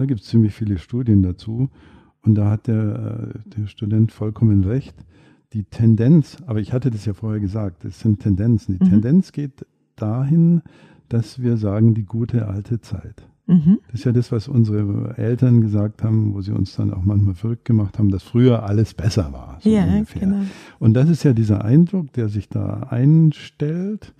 Da 0.00 0.06
gibt 0.06 0.20
es 0.20 0.26
ziemlich 0.26 0.54
viele 0.54 0.78
Studien 0.78 1.22
dazu. 1.22 1.70
Und 2.22 2.34
da 2.34 2.50
hat 2.50 2.66
der, 2.66 3.32
äh, 3.34 3.50
der 3.56 3.66
Student 3.66 4.12
vollkommen 4.12 4.64
recht 4.64 4.94
die 5.52 5.64
Tendenz, 5.64 6.36
aber 6.46 6.60
ich 6.60 6.72
hatte 6.72 6.90
das 6.90 7.04
ja 7.04 7.12
vorher 7.12 7.40
gesagt, 7.40 7.84
das 7.84 8.00
sind 8.00 8.20
Tendenzen. 8.20 8.78
Die 8.78 8.84
mhm. 8.84 8.90
Tendenz 8.90 9.32
geht 9.32 9.66
dahin, 9.96 10.62
dass 11.08 11.42
wir 11.42 11.56
sagen, 11.56 11.94
die 11.94 12.04
gute 12.04 12.46
alte 12.46 12.80
Zeit. 12.80 13.26
Mhm. 13.46 13.80
Das 13.86 14.00
ist 14.00 14.04
ja 14.04 14.12
das, 14.12 14.30
was 14.30 14.46
unsere 14.46 15.18
Eltern 15.18 15.60
gesagt 15.60 16.04
haben, 16.04 16.34
wo 16.34 16.40
sie 16.40 16.52
uns 16.52 16.76
dann 16.76 16.92
auch 16.92 17.02
manchmal 17.02 17.34
verrückt 17.34 17.64
gemacht 17.64 17.98
haben, 17.98 18.10
dass 18.10 18.22
früher 18.22 18.62
alles 18.62 18.94
besser 18.94 19.32
war. 19.32 19.58
So 19.60 19.70
ja, 19.70 19.84
ungefähr. 19.84 20.22
genau. 20.22 20.42
Und 20.78 20.94
das 20.94 21.08
ist 21.08 21.24
ja 21.24 21.32
dieser 21.32 21.64
Eindruck, 21.64 22.12
der 22.12 22.28
sich 22.28 22.48
da 22.48 22.84
einstellt, 22.88 24.14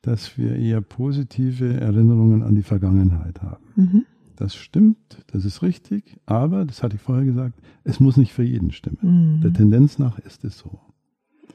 dass 0.00 0.38
wir 0.38 0.56
eher 0.56 0.80
positive 0.80 1.80
Erinnerungen 1.80 2.42
an 2.42 2.54
die 2.54 2.62
Vergangenheit 2.62 3.42
haben. 3.42 3.64
Mhm. 3.76 4.04
Das 4.36 4.54
stimmt, 4.54 5.24
das 5.28 5.44
ist 5.44 5.62
richtig, 5.62 6.18
aber, 6.26 6.64
das 6.64 6.82
hatte 6.82 6.96
ich 6.96 7.02
vorher 7.02 7.24
gesagt, 7.24 7.60
es 7.84 8.00
muss 8.00 8.16
nicht 8.16 8.32
für 8.32 8.42
jeden 8.42 8.70
stimmen. 8.72 8.98
Mhm. 9.36 9.40
Der 9.42 9.52
Tendenz 9.52 9.98
nach 9.98 10.18
ist 10.18 10.44
es 10.44 10.58
so. 10.58 10.80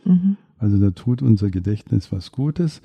Mhm. 0.06 0.38
Also 0.58 0.80
da 0.80 0.92
tut 0.92 1.22
unser 1.22 1.50
Gedächtnis 1.50 2.12
was 2.12 2.32
Gutes. 2.32 2.82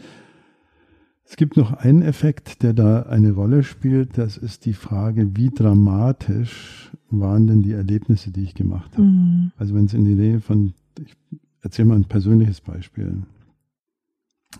Es 1.24 1.36
gibt 1.36 1.56
noch 1.56 1.72
einen 1.72 2.02
Effekt, 2.02 2.62
der 2.62 2.74
da 2.74 3.02
eine 3.02 3.32
Rolle 3.32 3.62
spielt. 3.62 4.18
Das 4.18 4.36
ist 4.36 4.66
die 4.66 4.74
Frage, 4.74 5.36
wie 5.36 5.50
dramatisch 5.50 6.90
waren 7.10 7.46
denn 7.46 7.62
die 7.62 7.72
Erlebnisse, 7.72 8.30
die 8.30 8.42
ich 8.42 8.54
gemacht 8.54 8.92
habe. 8.94 9.04
Mhm. 9.04 9.52
Also 9.56 9.74
wenn 9.74 9.86
es 9.86 9.94
in 9.94 10.04
die 10.04 10.14
Nähe 10.14 10.40
von, 10.40 10.74
ich 10.98 11.16
erzähle 11.60 11.88
mal 11.88 11.96
ein 11.96 12.04
persönliches 12.04 12.60
Beispiel. 12.60 13.22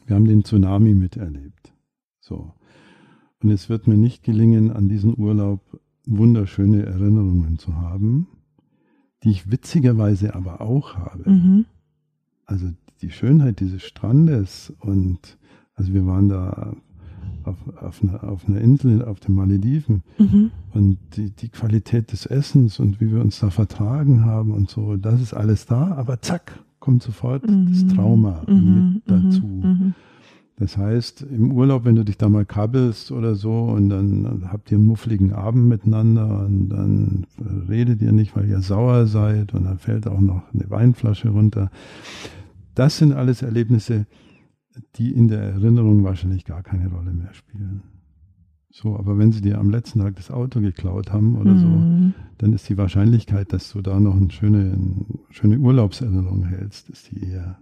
Wir 0.06 0.16
haben 0.16 0.24
den 0.24 0.44
Tsunami 0.44 0.94
miterlebt. 0.94 1.72
So. 2.20 2.52
Und 3.42 3.50
es 3.50 3.68
wird 3.68 3.86
mir 3.86 3.96
nicht 3.96 4.22
gelingen, 4.22 4.70
an 4.70 4.88
diesen 4.88 5.18
Urlaub 5.18 5.60
wunderschöne 6.06 6.84
Erinnerungen 6.84 7.58
zu 7.58 7.76
haben, 7.76 8.26
die 9.22 9.30
ich 9.30 9.50
witzigerweise 9.50 10.34
aber 10.34 10.60
auch 10.60 10.96
habe. 10.96 11.30
Mhm. 11.30 11.64
Also 12.46 12.70
die 13.02 13.10
Schönheit 13.10 13.60
dieses 13.60 13.82
Strandes 13.82 14.72
und 14.80 15.38
also 15.74 15.92
wir 15.92 16.06
waren 16.06 16.28
da 16.28 16.76
auf, 17.44 17.56
auf, 17.80 18.02
einer, 18.02 18.24
auf 18.24 18.48
einer 18.48 18.60
Insel 18.60 19.04
auf 19.04 19.18
den 19.20 19.34
Malediven 19.34 20.02
mhm. 20.18 20.50
und 20.72 20.98
die, 21.16 21.30
die 21.30 21.48
Qualität 21.48 22.12
des 22.12 22.26
Essens 22.26 22.78
und 22.78 23.00
wie 23.00 23.10
wir 23.10 23.20
uns 23.20 23.40
da 23.40 23.50
vertragen 23.50 24.24
haben 24.24 24.52
und 24.52 24.70
so, 24.70 24.96
das 24.96 25.20
ist 25.20 25.34
alles 25.34 25.66
da, 25.66 25.92
aber 25.92 26.20
zack, 26.20 26.60
kommt 26.78 27.02
sofort 27.02 27.48
mhm. 27.48 27.68
das 27.70 27.86
Trauma 27.94 28.44
mhm. 28.46 28.94
mit 28.94 29.10
dazu. 29.10 29.94
Das 30.56 30.76
heißt, 30.76 31.22
im 31.22 31.52
Urlaub, 31.52 31.84
wenn 31.84 31.96
du 31.96 32.04
dich 32.04 32.18
da 32.18 32.28
mal 32.28 32.44
kabbelst 32.44 33.10
oder 33.10 33.34
so 33.34 33.62
und 33.64 33.88
dann 33.88 34.48
habt 34.52 34.70
ihr 34.70 34.78
einen 34.78 34.86
muffligen 34.86 35.32
Abend 35.32 35.68
miteinander 35.68 36.44
und 36.44 36.68
dann 36.68 37.26
redet 37.68 38.02
ihr 38.02 38.12
nicht, 38.12 38.36
weil 38.36 38.48
ihr 38.48 38.60
sauer 38.60 39.06
seid 39.06 39.54
und 39.54 39.64
dann 39.64 39.78
fällt 39.78 40.06
auch 40.06 40.20
noch 40.20 40.42
eine 40.52 40.68
Weinflasche 40.68 41.30
runter. 41.30 41.70
Das 42.74 42.98
sind 42.98 43.12
alles 43.12 43.42
Erlebnisse, 43.42 44.06
die 44.96 45.10
in 45.10 45.28
der 45.28 45.40
Erinnerung 45.40 46.04
wahrscheinlich 46.04 46.44
gar 46.44 46.62
keine 46.62 46.90
Rolle 46.90 47.12
mehr 47.12 47.32
spielen. 47.32 47.82
So, 48.70 48.96
aber 48.96 49.18
wenn 49.18 49.32
sie 49.32 49.42
dir 49.42 49.58
am 49.58 49.68
letzten 49.68 50.00
Tag 50.00 50.16
das 50.16 50.30
Auto 50.30 50.60
geklaut 50.60 51.12
haben 51.12 51.36
oder 51.36 51.52
mhm. 51.52 51.58
so, 51.58 52.20
dann 52.38 52.52
ist 52.54 52.68
die 52.68 52.78
Wahrscheinlichkeit, 52.78 53.52
dass 53.52 53.70
du 53.72 53.82
da 53.82 54.00
noch 54.00 54.16
eine 54.16 54.30
schöne, 54.30 54.72
eine 54.72 55.04
schöne 55.28 55.58
Urlaubserinnerung 55.58 56.44
hältst, 56.44 56.88
ist 56.88 57.10
die 57.10 57.22
eher 57.22 57.58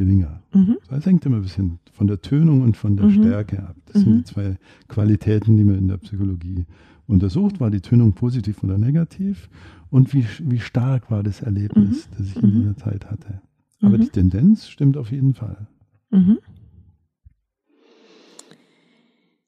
geringer. 0.00 0.42
Mhm. 0.54 0.78
Das 0.88 1.04
hängt 1.04 1.26
immer 1.26 1.36
ein 1.36 1.42
bisschen 1.42 1.78
von 1.92 2.06
der 2.06 2.22
Tönung 2.22 2.62
und 2.62 2.76
von 2.76 2.96
der 2.96 3.06
mhm. 3.06 3.12
Stärke 3.12 3.62
ab. 3.62 3.76
Das 3.86 3.96
mhm. 3.96 4.04
sind 4.04 4.16
die 4.16 4.32
zwei 4.32 4.56
Qualitäten, 4.88 5.58
die 5.58 5.64
man 5.64 5.76
in 5.76 5.88
der 5.88 5.98
Psychologie 5.98 6.64
untersucht. 7.06 7.60
War 7.60 7.70
die 7.70 7.82
Tönung 7.82 8.14
positiv 8.14 8.62
oder 8.64 8.78
negativ? 8.78 9.50
Und 9.90 10.14
wie, 10.14 10.24
wie 10.40 10.58
stark 10.58 11.10
war 11.10 11.22
das 11.22 11.42
Erlebnis, 11.42 12.08
mhm. 12.08 12.14
das 12.16 12.26
ich 12.28 12.36
in 12.36 12.48
mhm. 12.48 12.54
dieser 12.54 12.76
Zeit 12.76 13.10
hatte? 13.10 13.42
Aber 13.82 13.98
die 13.98 14.06
mhm. 14.06 14.12
Tendenz 14.12 14.68
stimmt 14.68 14.96
auf 14.96 15.10
jeden 15.10 15.34
Fall. 15.34 15.66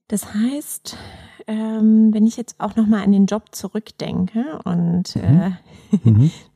Das 0.09 0.35
heißt, 0.35 0.97
ähm, 1.47 2.13
wenn 2.13 2.27
ich 2.27 2.37
jetzt 2.37 2.57
auch 2.59 2.77
nochmal 2.77 3.03
an 3.03 3.13
den 3.13 3.27
Job 3.27 3.55
zurückdenke 3.55 4.61
und 4.65 5.17
äh, 5.17 5.51
mach 6.05 6.31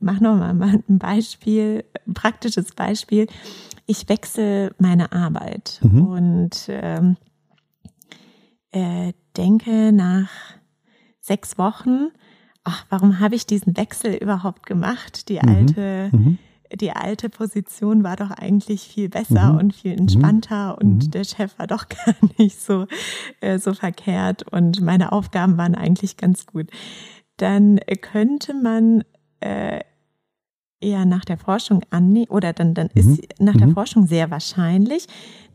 noch 0.00 0.36
mal 0.36 0.80
ein 0.88 0.98
Beispiel, 0.98 1.84
ein 2.06 2.14
praktisches 2.14 2.72
Beispiel. 2.72 3.26
Ich 3.86 4.08
wechsle 4.08 4.74
meine 4.78 5.12
Arbeit 5.12 5.80
mhm. 5.82 6.06
und 6.06 6.50
ähm, 6.68 7.16
äh, 8.70 9.12
denke 9.36 9.92
nach 9.92 10.28
sechs 11.20 11.58
Wochen, 11.58 12.08
ach, 12.64 12.86
warum 12.88 13.20
habe 13.20 13.34
ich 13.34 13.46
diesen 13.46 13.76
Wechsel 13.76 14.14
überhaupt 14.14 14.66
gemacht? 14.66 15.28
Die 15.28 15.38
mhm. 15.40 15.48
alte, 15.48 16.10
mhm. 16.12 16.38
die 16.72 16.92
alte 16.92 17.28
Position 17.28 18.04
war 18.04 18.16
doch 18.16 18.30
eigentlich 18.30 18.82
viel 18.82 19.08
besser 19.08 19.52
mhm. 19.52 19.58
und 19.58 19.74
viel 19.74 19.92
entspannter 19.92 20.72
mhm. 20.72 20.88
und 20.88 21.04
mhm. 21.04 21.10
der 21.10 21.24
Chef 21.24 21.58
war 21.58 21.66
doch 21.66 21.86
gar 21.88 22.14
nicht 22.38 22.60
so, 22.60 22.86
äh, 23.40 23.58
so 23.58 23.74
verkehrt 23.74 24.50
und 24.50 24.80
meine 24.80 25.12
Aufgaben 25.12 25.56
waren 25.56 25.74
eigentlich 25.74 26.16
ganz 26.16 26.46
gut. 26.46 26.70
Dann 27.36 27.80
könnte 28.00 28.54
man 28.54 29.04
äh, 29.44 29.80
eher 30.80 31.06
nach 31.06 31.24
der 31.24 31.38
Forschung 31.38 31.82
annehmen, 31.90 32.28
oder 32.28 32.52
dann, 32.52 32.74
dann 32.74 32.88
ist 32.94 33.06
mhm. 33.06 33.18
nach 33.38 33.56
der 33.56 33.68
mhm. 33.68 33.74
Forschung 33.74 34.06
sehr 34.06 34.30
wahrscheinlich, 34.30 35.06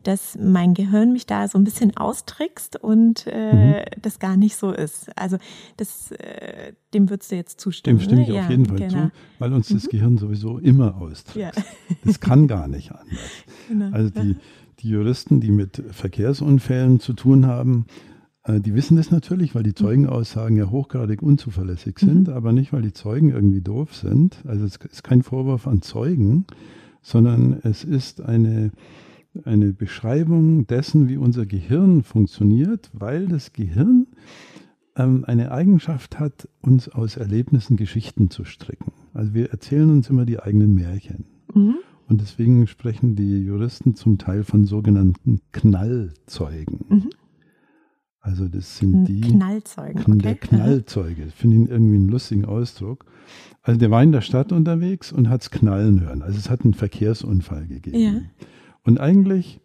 dass 0.02 0.38
mein 0.40 0.74
Gehirn 0.74 1.12
mich 1.12 1.26
da 1.26 1.46
so 1.46 1.58
ein 1.58 1.64
bisschen 1.64 1.96
austrickst 1.96 2.82
und 2.82 3.26
äh, 3.26 3.54
mhm. 3.54 3.84
das 4.00 4.18
gar 4.18 4.36
nicht 4.36 4.56
so 4.56 4.72
ist. 4.72 5.10
Also 5.16 5.36
das, 5.76 6.10
äh, 6.12 6.72
dem 6.94 7.10
würdest 7.10 7.30
du 7.30 7.36
jetzt 7.36 7.60
zustimmen. 7.60 7.98
Dem 7.98 8.04
stimme 8.04 8.22
ich 8.22 8.28
ne? 8.28 8.40
auf 8.40 8.50
jeden 8.50 8.66
Fall 8.66 8.78
genau. 8.78 9.06
zu, 9.06 9.12
weil 9.38 9.52
uns 9.52 9.68
das 9.68 9.84
mhm. 9.84 9.88
Gehirn 9.90 10.18
sowieso 10.18 10.58
immer 10.58 10.96
austrickst. 10.96 11.36
Ja. 11.36 11.50
Das 12.04 12.20
kann 12.20 12.48
gar 12.48 12.68
nicht 12.68 12.92
anders. 12.92 13.08
Genau. 13.68 13.90
Also 13.92 14.10
die, 14.10 14.36
die 14.80 14.88
Juristen, 14.88 15.40
die 15.40 15.52
mit 15.52 15.80
Verkehrsunfällen 15.90 16.98
zu 16.98 17.12
tun 17.12 17.46
haben, 17.46 17.86
die 18.48 18.74
wissen 18.74 18.96
das 18.96 19.10
natürlich, 19.10 19.54
weil 19.54 19.62
die 19.62 19.70
mhm. 19.70 19.76
Zeugenaussagen 19.76 20.56
ja 20.56 20.70
hochgradig 20.70 21.22
unzuverlässig 21.22 21.98
sind, 21.98 22.28
mhm. 22.28 22.34
aber 22.34 22.52
nicht, 22.52 22.72
weil 22.72 22.82
die 22.82 22.92
Zeugen 22.92 23.30
irgendwie 23.30 23.60
doof 23.60 23.94
sind. 23.94 24.42
Also 24.46 24.64
es 24.64 24.76
ist 24.76 25.04
kein 25.04 25.22
Vorwurf 25.22 25.66
an 25.66 25.82
Zeugen, 25.82 26.46
sondern 27.02 27.60
es 27.62 27.84
ist 27.84 28.20
eine, 28.20 28.72
eine 29.44 29.72
Beschreibung 29.72 30.66
dessen, 30.66 31.08
wie 31.08 31.16
unser 31.16 31.46
Gehirn 31.46 32.02
funktioniert, 32.02 32.90
weil 32.92 33.28
das 33.28 33.52
Gehirn 33.52 34.06
ähm, 34.96 35.24
eine 35.26 35.52
Eigenschaft 35.52 36.18
hat, 36.18 36.48
uns 36.62 36.88
aus 36.88 37.16
Erlebnissen 37.16 37.76
Geschichten 37.76 38.30
zu 38.30 38.44
stricken. 38.44 38.92
Also 39.12 39.34
wir 39.34 39.50
erzählen 39.50 39.90
uns 39.90 40.08
immer 40.08 40.24
die 40.24 40.40
eigenen 40.40 40.74
Märchen. 40.74 41.26
Mhm. 41.54 41.76
Und 42.08 42.20
deswegen 42.20 42.66
sprechen 42.66 43.14
die 43.14 43.38
Juristen 43.38 43.94
zum 43.94 44.18
Teil 44.18 44.44
von 44.44 44.64
sogenannten 44.64 45.40
Knallzeugen. 45.52 46.80
Mhm. 46.88 47.10
Also 48.20 48.48
das 48.48 48.76
sind 48.76 49.06
die 49.06 49.20
Knallzeugen. 49.22 50.02
Okay. 50.02 50.18
Der 50.18 50.34
Knallzeuge. 50.34 51.24
Ich 51.24 51.34
finde 51.34 51.56
ihn 51.56 51.66
irgendwie 51.66 51.96
einen 51.96 52.08
lustigen 52.08 52.44
Ausdruck. 52.44 53.06
Also 53.62 53.80
der 53.80 53.90
war 53.90 54.02
in 54.02 54.12
der 54.12 54.20
Stadt 54.20 54.52
unterwegs 54.52 55.10
und 55.10 55.28
hat 55.28 55.42
es 55.42 55.50
knallen 55.50 56.00
hören. 56.00 56.22
Also 56.22 56.38
es 56.38 56.50
hat 56.50 56.62
einen 56.62 56.74
Verkehrsunfall 56.74 57.66
gegeben. 57.66 57.98
Ja. 57.98 58.20
Und 58.84 59.00
eigentlich 59.00 59.60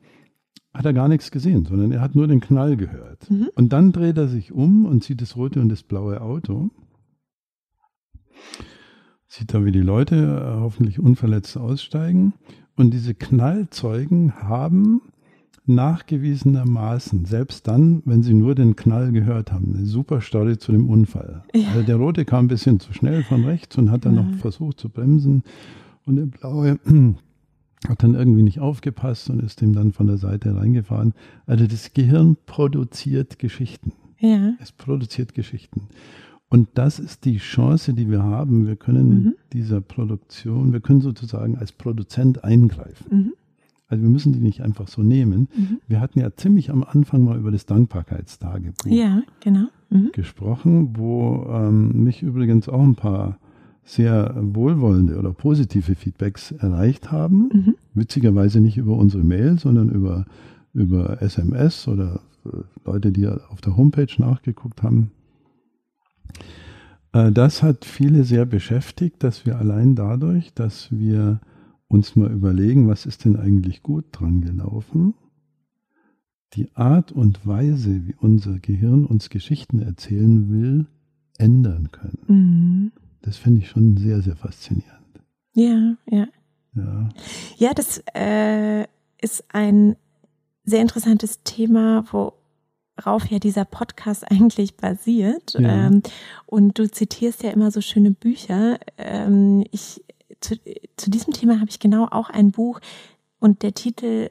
hat 0.73 0.85
er 0.85 0.93
gar 0.93 1.07
nichts 1.07 1.31
gesehen, 1.31 1.65
sondern 1.65 1.91
er 1.91 2.01
hat 2.01 2.15
nur 2.15 2.27
den 2.27 2.41
Knall 2.41 2.75
gehört. 2.77 3.29
Mhm. 3.29 3.49
Und 3.55 3.73
dann 3.73 3.91
dreht 3.91 4.17
er 4.17 4.27
sich 4.27 4.51
um 4.51 4.85
und 4.85 5.03
sieht 5.03 5.21
das 5.21 5.35
rote 5.35 5.61
und 5.61 5.69
das 5.69 5.83
blaue 5.83 6.21
Auto. 6.21 6.69
Sieht 9.27 9.53
da, 9.53 9.65
wie 9.65 9.71
die 9.71 9.81
Leute 9.81 10.15
äh, 10.15 10.59
hoffentlich 10.61 10.99
unverletzt 10.99 11.57
aussteigen. 11.57 12.33
Und 12.75 12.93
diese 12.93 13.13
Knallzeugen 13.13 14.35
haben 14.35 15.01
nachgewiesenermaßen, 15.67 17.25
selbst 17.25 17.67
dann, 17.67 18.01
wenn 18.05 18.23
sie 18.23 18.33
nur 18.33 18.55
den 18.55 18.75
Knall 18.75 19.11
gehört 19.11 19.51
haben, 19.51 19.75
eine 19.75 19.85
super 19.85 20.21
Story 20.21 20.57
zu 20.57 20.71
dem 20.71 20.89
Unfall. 20.89 21.43
Ja. 21.53 21.69
Also 21.69 21.83
der 21.83 21.95
Rote 21.95 22.25
kam 22.25 22.45
ein 22.45 22.49
bisschen 22.49 22.79
zu 22.79 22.93
schnell 22.93 23.23
von 23.23 23.43
rechts 23.45 23.77
und 23.77 23.91
hat 23.91 24.05
dann 24.05 24.15
ja. 24.15 24.23
noch 24.23 24.35
versucht 24.37 24.79
zu 24.79 24.89
bremsen. 24.89 25.43
Und 26.05 26.17
der 26.17 26.25
Blaue 26.25 26.79
hat 27.87 28.03
dann 28.03 28.13
irgendwie 28.13 28.43
nicht 28.43 28.59
aufgepasst 28.59 29.29
und 29.29 29.41
ist 29.41 29.61
dem 29.61 29.73
dann 29.73 29.91
von 29.91 30.07
der 30.07 30.17
Seite 30.17 30.55
reingefahren. 30.55 31.13
Also 31.45 31.67
das 31.67 31.93
Gehirn 31.93 32.37
produziert 32.45 33.39
Geschichten. 33.39 33.93
Ja. 34.19 34.53
Es 34.61 34.71
produziert 34.71 35.33
Geschichten. 35.33 35.87
Und 36.47 36.69
das 36.75 36.99
ist 36.99 37.25
die 37.25 37.37
Chance, 37.37 37.93
die 37.93 38.09
wir 38.09 38.23
haben. 38.23 38.67
Wir 38.67 38.75
können 38.75 39.09
mhm. 39.09 39.35
dieser 39.51 39.81
Produktion, 39.81 40.73
wir 40.73 40.79
können 40.79 41.01
sozusagen 41.01 41.57
als 41.57 41.71
Produzent 41.71 42.43
eingreifen. 42.43 43.05
Mhm. 43.09 43.33
Also 43.87 44.03
wir 44.03 44.09
müssen 44.09 44.33
die 44.33 44.39
nicht 44.39 44.61
einfach 44.61 44.87
so 44.87 45.03
nehmen. 45.03 45.47
Mhm. 45.55 45.79
Wir 45.87 46.01
hatten 46.01 46.19
ja 46.19 46.33
ziemlich 46.35 46.71
am 46.71 46.83
Anfang 46.83 47.23
mal 47.23 47.37
über 47.37 47.51
das 47.51 47.65
Dankbarkeitstagebuch 47.65 48.89
ja, 48.91 49.21
genau. 49.41 49.67
Mhm. 49.89 50.11
gesprochen, 50.11 50.97
wo 50.97 51.45
ähm, 51.51 52.03
mich 52.03 52.23
übrigens 52.23 52.67
auch 52.67 52.81
ein 52.81 52.95
paar 52.95 53.37
sehr 53.83 54.35
wohlwollende 54.39 55.17
oder 55.19 55.31
positive 55.31 55.93
Feedbacks 55.93 56.51
erreicht 56.51 57.11
haben. 57.11 57.49
Mhm. 57.53 57.75
Witzigerweise 57.93 58.59
nicht 58.59 58.77
über 58.77 58.97
unsere 58.97 59.23
Mail, 59.23 59.59
sondern 59.59 59.89
über, 59.89 60.25
über 60.73 61.21
SMS 61.21 61.87
oder 61.87 62.21
äh, 62.45 62.49
Leute, 62.83 63.11
die 63.11 63.27
auf 63.27 63.61
der 63.61 63.77
Homepage 63.77 64.07
nachgeguckt 64.17 64.81
haben. 64.81 65.11
Äh, 67.13 67.31
das 67.31 67.61
hat 67.61 67.85
viele 67.85 68.23
sehr 68.23 68.47
beschäftigt, 68.47 69.23
dass 69.23 69.45
wir 69.45 69.59
allein 69.59 69.93
dadurch, 69.93 70.53
dass 70.55 70.89
wir 70.91 71.39
uns 71.87 72.15
mal 72.15 72.31
überlegen, 72.31 72.87
was 72.87 73.05
ist 73.05 73.25
denn 73.25 73.37
eigentlich 73.37 73.83
gut 73.83 74.05
dran 74.11 74.41
gelaufen, 74.41 75.13
die 76.53 76.73
Art 76.75 77.11
und 77.11 77.45
Weise, 77.45 78.05
wie 78.07 78.15
unser 78.19 78.59
Gehirn 78.59 79.05
uns 79.05 79.29
Geschichten 79.29 79.79
erzählen 79.79 80.49
will, 80.49 80.87
ändern 81.37 81.91
können. 81.91 82.23
Mhm. 82.27 82.91
Das 83.21 83.37
finde 83.37 83.61
ich 83.61 83.69
schon 83.69 83.97
sehr, 83.97 84.21
sehr 84.21 84.35
faszinierend. 84.35 85.21
Ja, 85.53 85.95
ja. 86.09 86.27
Ja, 86.75 87.09
ja 87.57 87.73
das 87.73 88.03
äh, 88.13 88.85
ist 89.21 89.43
ein 89.49 89.95
sehr 90.63 90.81
interessantes 90.81 91.43
Thema, 91.43 92.05
worauf 92.11 93.25
ja 93.27 93.39
dieser 93.39 93.65
Podcast 93.65 94.29
eigentlich 94.31 94.77
basiert. 94.77 95.55
Ja. 95.59 95.87
Ähm, 95.87 96.03
und 96.45 96.77
du 96.77 96.89
zitierst 96.89 97.43
ja 97.43 97.51
immer 97.51 97.71
so 97.71 97.81
schöne 97.81 98.11
Bücher. 98.11 98.79
Ähm, 98.97 99.65
ich 99.71 100.03
zu, 100.39 100.55
zu 100.97 101.09
diesem 101.09 101.33
Thema 101.33 101.59
habe 101.59 101.69
ich 101.69 101.79
genau 101.79 102.07
auch 102.09 102.29
ein 102.29 102.51
Buch 102.51 102.79
und 103.39 103.63
der 103.63 103.73
Titel 103.73 104.29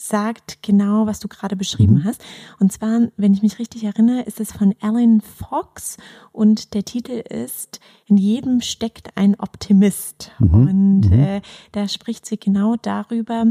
sagt 0.00 0.62
genau, 0.62 1.06
was 1.06 1.20
du 1.20 1.28
gerade 1.28 1.56
beschrieben 1.56 1.96
mhm. 1.96 2.04
hast. 2.04 2.22
Und 2.58 2.72
zwar, 2.72 3.08
wenn 3.16 3.34
ich 3.34 3.42
mich 3.42 3.58
richtig 3.58 3.84
erinnere, 3.84 4.22
ist 4.22 4.40
es 4.40 4.52
von 4.52 4.74
Alan 4.80 5.20
Fox 5.20 5.98
und 6.32 6.74
der 6.74 6.84
Titel 6.84 7.12
ist 7.12 7.80
In 8.06 8.16
jedem 8.16 8.60
steckt 8.60 9.16
ein 9.16 9.38
Optimist. 9.38 10.32
Mhm. 10.38 10.54
Und 10.54 11.00
mhm. 11.10 11.12
Äh, 11.12 11.40
da 11.72 11.86
spricht 11.86 12.26
sie 12.26 12.38
genau 12.38 12.76
darüber, 12.80 13.46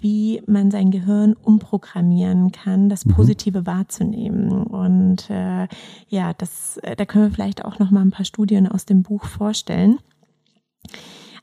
wie 0.00 0.42
man 0.46 0.72
sein 0.72 0.90
Gehirn 0.90 1.34
umprogrammieren 1.34 2.50
kann, 2.50 2.88
das 2.88 3.04
mhm. 3.04 3.12
Positive 3.12 3.66
wahrzunehmen. 3.66 4.50
Und 4.50 5.30
äh, 5.30 5.68
ja, 6.08 6.34
das, 6.34 6.78
äh, 6.78 6.96
da 6.96 7.04
können 7.04 7.26
wir 7.26 7.34
vielleicht 7.34 7.64
auch 7.64 7.78
noch 7.78 7.90
mal 7.90 8.00
ein 8.00 8.10
paar 8.10 8.24
Studien 8.24 8.66
aus 8.66 8.84
dem 8.84 9.02
Buch 9.02 9.24
vorstellen. 9.24 9.98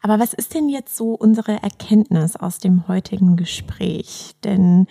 Aber 0.02 0.20
was 0.20 0.34
ist 0.34 0.54
denn 0.54 0.70
jetzt 0.70 0.96
so 0.96 1.14
unsere 1.14 1.62
Erkenntnis 1.62 2.36
aus 2.36 2.60
dem 2.60 2.88
heutigen 2.88 3.36
Gespräch? 3.36 4.36
Denn 4.44 4.88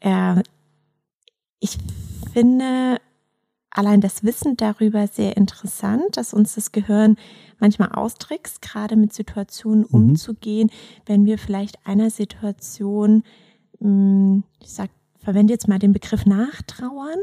äh, 0.00 0.42
ich 1.58 1.76
finde 2.32 2.98
allein 3.70 4.00
das 4.00 4.24
Wissen 4.24 4.56
darüber 4.56 5.06
sehr 5.06 5.36
interessant, 5.36 6.16
dass 6.16 6.34
uns 6.34 6.54
das 6.54 6.72
Gehirn 6.72 7.16
manchmal 7.58 7.92
austrickst, 7.92 8.62
gerade 8.62 8.96
mit 8.96 9.12
Situationen 9.12 9.80
mhm. 9.88 9.94
umzugehen, 9.94 10.70
wenn 11.06 11.26
wir 11.26 11.38
vielleicht 11.38 11.86
einer 11.86 12.10
Situation, 12.10 13.22
hm, 13.78 14.44
ich 14.60 14.72
sag 14.72 14.90
verwende 15.30 15.52
jetzt 15.52 15.68
mal 15.68 15.78
den 15.78 15.92
Begriff 15.92 16.26
Nachtrauern, 16.26 17.20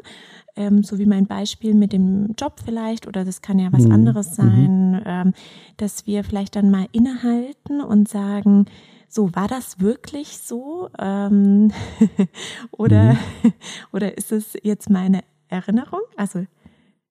ähm, 0.56 0.82
so 0.82 0.98
wie 0.98 1.06
mein 1.06 1.28
Beispiel 1.28 1.74
mit 1.74 1.92
dem 1.92 2.36
Job 2.40 2.62
vielleicht, 2.64 3.06
oder 3.06 3.26
das 3.26 3.42
kann 3.42 3.60
ja 3.60 3.74
was 3.74 3.84
mhm. 3.84 3.92
anderes 3.92 4.34
sein, 4.34 4.92
mhm. 4.92 5.04
ähm, 5.06 5.34
dass 5.76 6.08
wir 6.08 6.24
vielleicht 6.24 6.56
dann 6.56 6.72
mal 6.72 6.88
innehalten 6.94 7.82
und 7.82 8.08
sagen, 8.08 8.66
so 9.10 9.36
war 9.36 9.50
das 9.50 9.82
wirklich 9.82 10.38
so? 10.38 10.88
Ähm, 10.98 11.74
oder, 12.72 13.16
mhm. 13.44 13.54
oder 13.92 14.18
ist 14.18 14.32
es 14.32 14.54
jetzt 14.64 14.90
meine 14.90 15.20
Erinnerung? 15.50 16.02
Also 16.16 16.46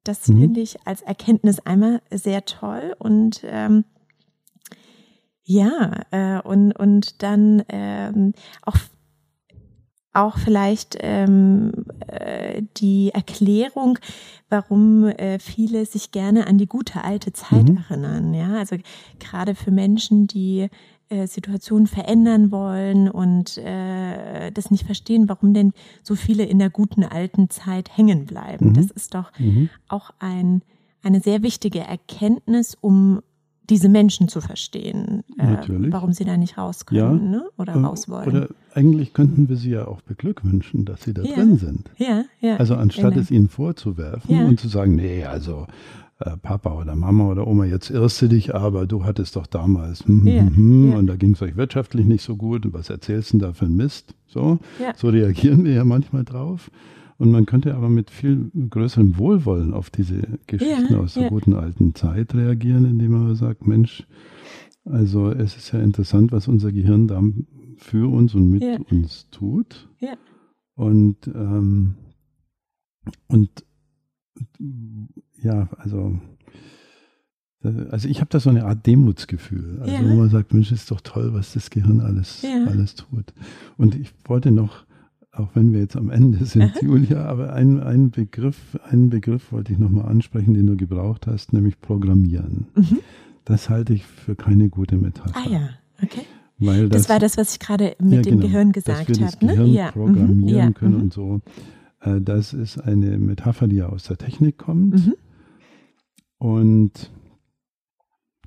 das 0.02 0.28
mhm. 0.28 0.40
finde 0.40 0.60
ich 0.62 0.86
als 0.86 1.02
Erkenntnis 1.02 1.60
einmal 1.60 2.00
sehr 2.10 2.46
toll 2.46 2.96
und 2.98 3.42
ähm, 3.44 3.84
ja, 5.44 6.00
äh, 6.10 6.40
und, 6.40 6.72
und 6.72 7.22
dann 7.22 7.64
ähm, 7.68 8.32
auch 8.62 8.76
auch 10.16 10.38
vielleicht 10.38 10.96
ähm, 11.00 11.72
äh, 12.06 12.62
die 12.78 13.10
Erklärung, 13.12 13.98
warum 14.48 15.04
äh, 15.04 15.38
viele 15.38 15.86
sich 15.86 16.10
gerne 16.10 16.46
an 16.46 16.58
die 16.58 16.66
gute 16.66 17.04
alte 17.04 17.32
Zeit 17.32 17.68
mhm. 17.68 17.84
erinnern. 17.88 18.34
Ja, 18.34 18.54
also 18.54 18.76
gerade 19.18 19.54
für 19.54 19.70
Menschen, 19.70 20.26
die 20.26 20.68
äh, 21.08 21.26
Situationen 21.26 21.86
verändern 21.86 22.50
wollen 22.50 23.08
und 23.08 23.58
äh, 23.58 24.50
das 24.50 24.70
nicht 24.70 24.84
verstehen, 24.84 25.28
warum 25.28 25.54
denn 25.54 25.72
so 26.02 26.16
viele 26.16 26.44
in 26.44 26.58
der 26.58 26.70
guten 26.70 27.04
alten 27.04 27.48
Zeit 27.48 27.96
hängen 27.96 28.26
bleiben. 28.26 28.70
Mhm. 28.70 28.74
Das 28.74 28.90
ist 28.90 29.14
doch 29.14 29.30
mhm. 29.38 29.70
auch 29.86 30.10
ein, 30.18 30.62
eine 31.02 31.20
sehr 31.20 31.42
wichtige 31.42 31.80
Erkenntnis, 31.80 32.76
um 32.80 33.20
diese 33.68 33.88
Menschen 33.88 34.28
zu 34.28 34.40
verstehen, 34.40 35.24
äh, 35.38 35.56
warum 35.90 36.12
sie 36.12 36.24
da 36.24 36.36
nicht 36.36 36.58
raus 36.58 36.86
können 36.86 37.00
ja, 37.00 37.12
ne? 37.12 37.48
oder 37.58 37.74
äh, 37.74 37.78
raus 37.78 38.08
wollen. 38.08 38.28
Oder 38.28 38.48
eigentlich 38.74 39.12
könnten 39.12 39.48
wir 39.48 39.56
sie 39.56 39.70
ja 39.70 39.88
auch 39.88 40.02
beglückwünschen, 40.02 40.84
dass 40.84 41.02
sie 41.02 41.14
da 41.14 41.22
ja. 41.22 41.34
drin 41.34 41.58
sind. 41.58 41.90
Ja, 41.96 42.24
ja. 42.40 42.56
Also 42.56 42.74
anstatt 42.74 43.14
genau. 43.14 43.22
es 43.22 43.30
ihnen 43.30 43.48
vorzuwerfen 43.48 44.34
ja. 44.34 44.46
und 44.46 44.60
zu 44.60 44.68
sagen, 44.68 44.94
nee, 44.94 45.24
also 45.24 45.66
äh, 46.18 46.36
Papa 46.36 46.72
oder 46.72 46.96
Mama 46.96 47.28
oder 47.28 47.46
Oma, 47.46 47.64
jetzt 47.64 47.90
irrst 47.90 48.22
du 48.22 48.28
dich, 48.28 48.54
aber 48.54 48.86
du 48.86 49.04
hattest 49.04 49.36
doch 49.36 49.46
damals 49.46 50.06
hm, 50.06 50.24
hm, 50.24 50.56
hm, 50.56 50.94
und 50.94 51.06
da 51.06 51.16
ging 51.16 51.32
es 51.32 51.42
euch 51.42 51.56
wirtschaftlich 51.56 52.06
nicht 52.06 52.22
so 52.22 52.36
gut 52.36 52.64
und 52.64 52.72
was 52.72 52.88
erzählst 52.88 53.32
du 53.32 53.38
denn 53.38 53.48
da 53.48 53.52
für 53.52 53.66
ein 53.66 53.76
Mist? 53.76 54.14
So, 54.26 54.58
so 54.96 55.08
reagieren 55.08 55.64
wir 55.64 55.72
ja 55.72 55.84
manchmal 55.84 56.24
drauf. 56.24 56.70
Und 57.18 57.30
man 57.30 57.46
könnte 57.46 57.74
aber 57.74 57.88
mit 57.88 58.10
viel 58.10 58.50
größerem 58.68 59.16
Wohlwollen 59.16 59.72
auf 59.72 59.90
diese 59.90 60.22
Geschichten 60.46 60.92
ja, 60.92 61.00
aus 61.00 61.14
der 61.14 61.24
ja. 61.24 61.28
guten 61.30 61.54
alten 61.54 61.94
Zeit 61.94 62.34
reagieren, 62.34 62.84
indem 62.84 63.12
man 63.12 63.34
sagt, 63.34 63.66
Mensch, 63.66 64.06
also 64.84 65.30
es 65.30 65.56
ist 65.56 65.72
ja 65.72 65.80
interessant, 65.80 66.32
was 66.32 66.46
unser 66.46 66.72
Gehirn 66.72 67.08
da 67.08 67.22
für 67.78 68.10
uns 68.12 68.34
und 68.34 68.50
mit 68.50 68.62
ja. 68.62 68.78
uns 68.90 69.28
tut. 69.30 69.88
Ja. 70.00 70.14
Und, 70.74 71.26
ähm, 71.28 71.94
und 73.28 73.64
ja, 75.38 75.68
also 75.78 76.18
also 77.90 78.08
ich 78.08 78.20
habe 78.20 78.28
da 78.30 78.38
so 78.38 78.50
eine 78.50 78.64
Art 78.64 78.86
Demutsgefühl, 78.86 79.80
also 79.80 79.92
ja. 79.92 80.04
wo 80.04 80.14
man 80.14 80.30
sagt, 80.30 80.52
Mensch, 80.52 80.70
ist 80.72 80.90
doch 80.90 81.00
toll, 81.00 81.32
was 81.32 81.52
das 81.52 81.70
Gehirn 81.70 82.00
alles, 82.00 82.42
ja. 82.42 82.64
alles 82.66 82.94
tut. 82.94 83.32
Und 83.76 83.94
ich 83.94 84.12
wollte 84.24 84.50
noch 84.50 84.85
auch 85.36 85.48
wenn 85.54 85.72
wir 85.72 85.80
jetzt 85.80 85.96
am 85.96 86.10
Ende 86.10 86.44
sind, 86.44 86.72
Julia, 86.82 87.24
aber 87.24 87.52
einen, 87.52 87.80
einen 87.80 88.10
Begriff, 88.10 88.78
einen 88.88 89.10
Begriff 89.10 89.52
wollte 89.52 89.72
ich 89.72 89.78
nochmal 89.78 90.06
ansprechen, 90.06 90.54
den 90.54 90.66
du 90.66 90.76
gebraucht 90.76 91.26
hast, 91.26 91.52
nämlich 91.52 91.80
Programmieren. 91.80 92.66
Mhm. 92.74 92.98
Das 93.44 93.70
halte 93.70 93.94
ich 93.94 94.04
für 94.04 94.34
keine 94.34 94.68
gute 94.68 94.96
Metapher. 94.96 95.36
Ah 95.36 95.48
ja, 95.48 95.68
okay. 96.02 96.22
Weil 96.58 96.88
das, 96.88 97.02
das 97.02 97.10
war 97.10 97.18
das, 97.18 97.36
was 97.36 97.52
ich 97.52 97.58
gerade 97.60 97.94
mit 98.00 98.12
ja, 98.12 98.22
dem 98.22 98.40
genau, 98.40 98.46
Gehirn 98.46 98.72
gesagt 98.72 99.08
habe. 99.08 99.20
Das 99.20 99.40
ne? 99.40 99.48
Gehirn 99.48 99.72
ja. 99.72 99.90
programmieren 99.90 100.40
mhm. 100.40 100.48
ja. 100.48 100.70
können 100.70 100.94
mhm. 100.94 101.02
und 101.02 101.12
so. 101.12 101.40
Äh, 102.00 102.20
das 102.20 102.54
ist 102.54 102.78
eine 102.78 103.18
Metapher, 103.18 103.68
die 103.68 103.76
ja 103.76 103.88
aus 103.88 104.04
der 104.04 104.16
Technik 104.16 104.58
kommt. 104.58 105.06
Mhm. 105.06 105.14
Und, 106.38 107.10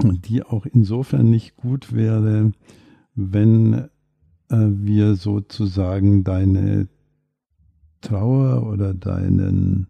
die 0.02 0.44
auch 0.44 0.66
insofern 0.66 1.30
nicht 1.30 1.58
gut 1.58 1.92
wäre, 1.92 2.54
wenn 3.16 3.90
wir 4.50 5.16
sozusagen 5.16 6.24
deine 6.24 6.88
Trauer 8.02 8.68
oder 8.68 8.94
deinen 8.94 9.88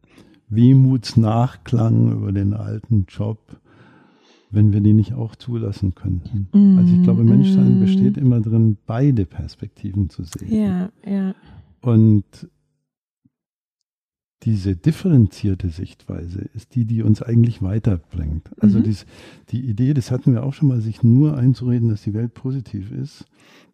Wehmutsnachklang 0.49 2.11
über 2.11 2.31
den 2.31 2.53
alten 2.53 3.05
Job, 3.07 3.59
wenn 4.49 4.73
wir 4.73 4.81
die 4.81 4.93
nicht 4.93 5.13
auch 5.13 5.35
zulassen 5.35 5.93
könnten. 5.93 6.47
Mm, 6.53 6.79
also 6.79 6.93
ich 6.95 7.03
glaube, 7.03 7.23
Menschsein 7.23 7.77
mm. 7.77 7.81
besteht 7.81 8.17
immer 8.17 8.41
drin, 8.41 8.77
beide 8.87 9.25
Perspektiven 9.25 10.09
zu 10.09 10.23
sehen. 10.23 10.51
Ja, 10.51 10.89
ja. 11.05 11.35
Und 11.81 12.49
diese 14.43 14.75
differenzierte 14.75 15.69
Sichtweise 15.69 16.41
ist 16.53 16.75
die, 16.75 16.85
die 16.85 17.03
uns 17.03 17.21
eigentlich 17.21 17.61
weiterbringt. 17.61 18.49
Also 18.59 18.79
mhm. 18.79 18.83
dies, 18.83 19.05
die 19.49 19.65
Idee, 19.65 19.93
das 19.93 20.11
hatten 20.11 20.33
wir 20.33 20.43
auch 20.43 20.53
schon 20.53 20.69
mal, 20.69 20.79
sich 20.79 21.03
nur 21.03 21.37
einzureden, 21.37 21.89
dass 21.89 22.03
die 22.03 22.13
Welt 22.13 22.33
positiv 22.33 22.91
ist, 22.91 23.25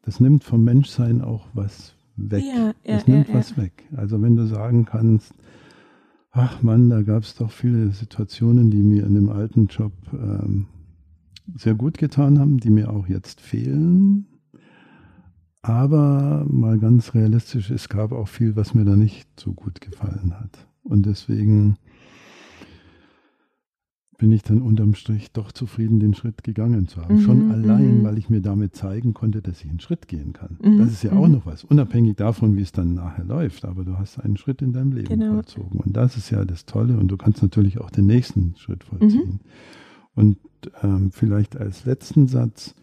das 0.02 0.20
nimmt 0.20 0.44
vom 0.44 0.64
Menschsein 0.64 1.22
auch 1.22 1.48
was 1.54 1.96
weg. 2.16 2.44
Ja, 2.44 2.68
ja, 2.68 2.74
das 2.84 3.08
nimmt 3.08 3.28
ja, 3.30 3.36
was 3.36 3.58
weg. 3.58 3.84
Also 3.96 4.22
wenn 4.22 4.36
du 4.36 4.48
sagen 4.48 4.86
kannst, 4.86 5.34
ach 6.32 6.64
Mann, 6.64 6.90
da 6.90 7.02
gab 7.04 7.24
es 7.24 7.36
doch 7.36 7.52
viele 7.52 7.92
Situationen, 7.92 8.72
die 8.72 8.82
mir 8.82 9.06
in 9.06 9.14
dem 9.14 9.30
alten 9.30 9.68
Job 9.68 9.94
ähm, 10.14 10.68
sehr 11.56 11.76
gut 11.76 11.98
getan 11.98 12.40
haben, 12.40 12.60
die 12.60 12.72
mir 12.72 12.90
auch 12.90 13.08
jetzt 13.08 13.40
fehlen. 13.40 14.26
Aber 15.66 16.46
mal 16.48 16.78
ganz 16.78 17.16
realistisch, 17.16 17.72
es 17.72 17.90
gab 17.90 18.12
auch 18.12 18.28
viel, 18.28 18.56
was 18.56 18.76
mir 18.76 18.86
da 18.86 18.96
nicht 18.96 19.28
so 19.40 19.52
gut 19.52 19.82
gefallen 19.82 20.36
hat. 20.40 20.68
Und 20.84 21.08
deswegen 21.08 21.78
bin 24.20 24.32
ich 24.32 24.44
dann 24.44 24.62
unterm 24.62 24.94
Strich 24.94 25.32
doch 25.32 25.52
zufrieden, 25.52 26.00
den 26.00 26.14
Schritt 26.14 26.44
gegangen 26.44 26.88
zu 26.88 27.02
haben. 27.02 27.16
Mhm, 27.16 27.22
Schon 27.22 27.52
allein, 27.52 27.98
mhm. 27.98 28.04
weil 28.04 28.20
ich 28.20 28.30
mir 28.30 28.42
damit 28.42 28.76
zeigen 28.76 29.16
konnte, 29.16 29.42
dass 29.42 29.64
ich 29.64 29.70
einen 29.72 29.80
Schritt 29.80 30.08
gehen 30.08 30.34
kann. 30.34 30.60
Mhm, 30.62 30.78
das 30.78 30.92
ist 30.92 31.02
ja 31.02 31.14
auch 31.14 31.26
mhm. 31.26 31.34
noch 31.34 31.48
was, 31.48 31.64
unabhängig 31.64 32.16
davon, 32.16 32.56
wie 32.56 32.62
es 32.62 32.72
dann 32.72 32.94
nachher 32.94 33.26
läuft. 33.26 33.66
Aber 33.66 33.84
du 33.84 33.98
hast 33.98 34.20
einen 34.20 34.38
Schritt 34.38 34.62
in 34.62 34.72
deinem 34.72 34.92
Leben 34.92 35.08
genau. 35.08 35.34
vollzogen. 35.34 35.80
Und 35.80 35.98
das 35.98 36.16
ist 36.16 36.30
ja 36.30 36.46
das 36.46 36.68
Tolle. 36.68 36.96
Und 37.00 37.08
du 37.08 37.18
kannst 37.18 37.42
natürlich 37.42 37.82
auch 37.82 37.90
den 37.90 38.06
nächsten 38.06 38.54
Schritt 38.58 38.84
vollziehen. 38.84 39.40
Mhm. 40.14 40.14
Und 40.14 40.38
ähm, 40.84 41.10
vielleicht 41.12 41.58
als 41.58 41.86
letzten 41.86 42.28
Satz, 42.28 42.76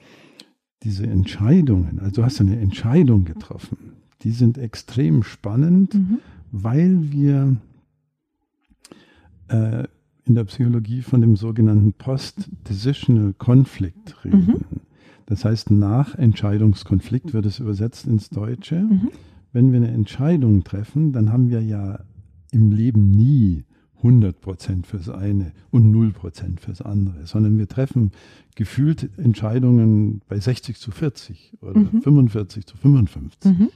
diese 0.84 1.06
Entscheidungen, 1.06 2.00
also 2.00 2.16
du 2.16 2.24
hast 2.24 2.40
eine 2.40 2.58
Entscheidung 2.58 3.24
getroffen, 3.24 3.76
die 4.22 4.30
sind 4.30 4.58
extrem 4.58 5.22
spannend, 5.22 5.94
mhm. 5.94 6.18
weil 6.50 7.12
wir 7.12 7.56
äh, 9.48 9.84
in 10.24 10.34
der 10.34 10.44
Psychologie 10.44 11.02
von 11.02 11.20
dem 11.20 11.36
sogenannten 11.36 11.92
Post-Decisional 11.92 13.34
Conflict 13.34 14.24
reden. 14.24 14.46
Mhm. 14.46 14.60
Das 15.26 15.44
heißt, 15.44 15.70
nach 15.70 16.14
Entscheidungskonflikt 16.14 17.32
wird 17.32 17.46
es 17.46 17.58
übersetzt 17.58 18.06
ins 18.06 18.30
Deutsche. 18.30 18.82
Mhm. 18.82 19.10
Wenn 19.52 19.72
wir 19.72 19.78
eine 19.78 19.90
Entscheidung 19.90 20.62
treffen, 20.64 21.12
dann 21.12 21.32
haben 21.32 21.50
wir 21.50 21.62
ja 21.62 22.00
im 22.52 22.70
Leben 22.70 23.10
nie 23.10 23.64
100 24.02 24.40
Prozent 24.40 24.86
fürs 24.86 25.08
eine 25.08 25.52
und 25.70 25.90
0 25.90 26.12
Prozent 26.12 26.60
fürs 26.60 26.82
andere, 26.82 27.26
sondern 27.26 27.58
wir 27.58 27.68
treffen 27.68 28.10
gefühlt 28.56 29.10
Entscheidungen 29.16 30.22
bei 30.28 30.38
60 30.38 30.78
zu 30.78 30.90
40 30.90 31.54
oder 31.60 31.80
mhm. 31.80 32.02
45 32.02 32.66
zu 32.66 32.76
55. 32.76 33.58
Mhm. 33.58 33.68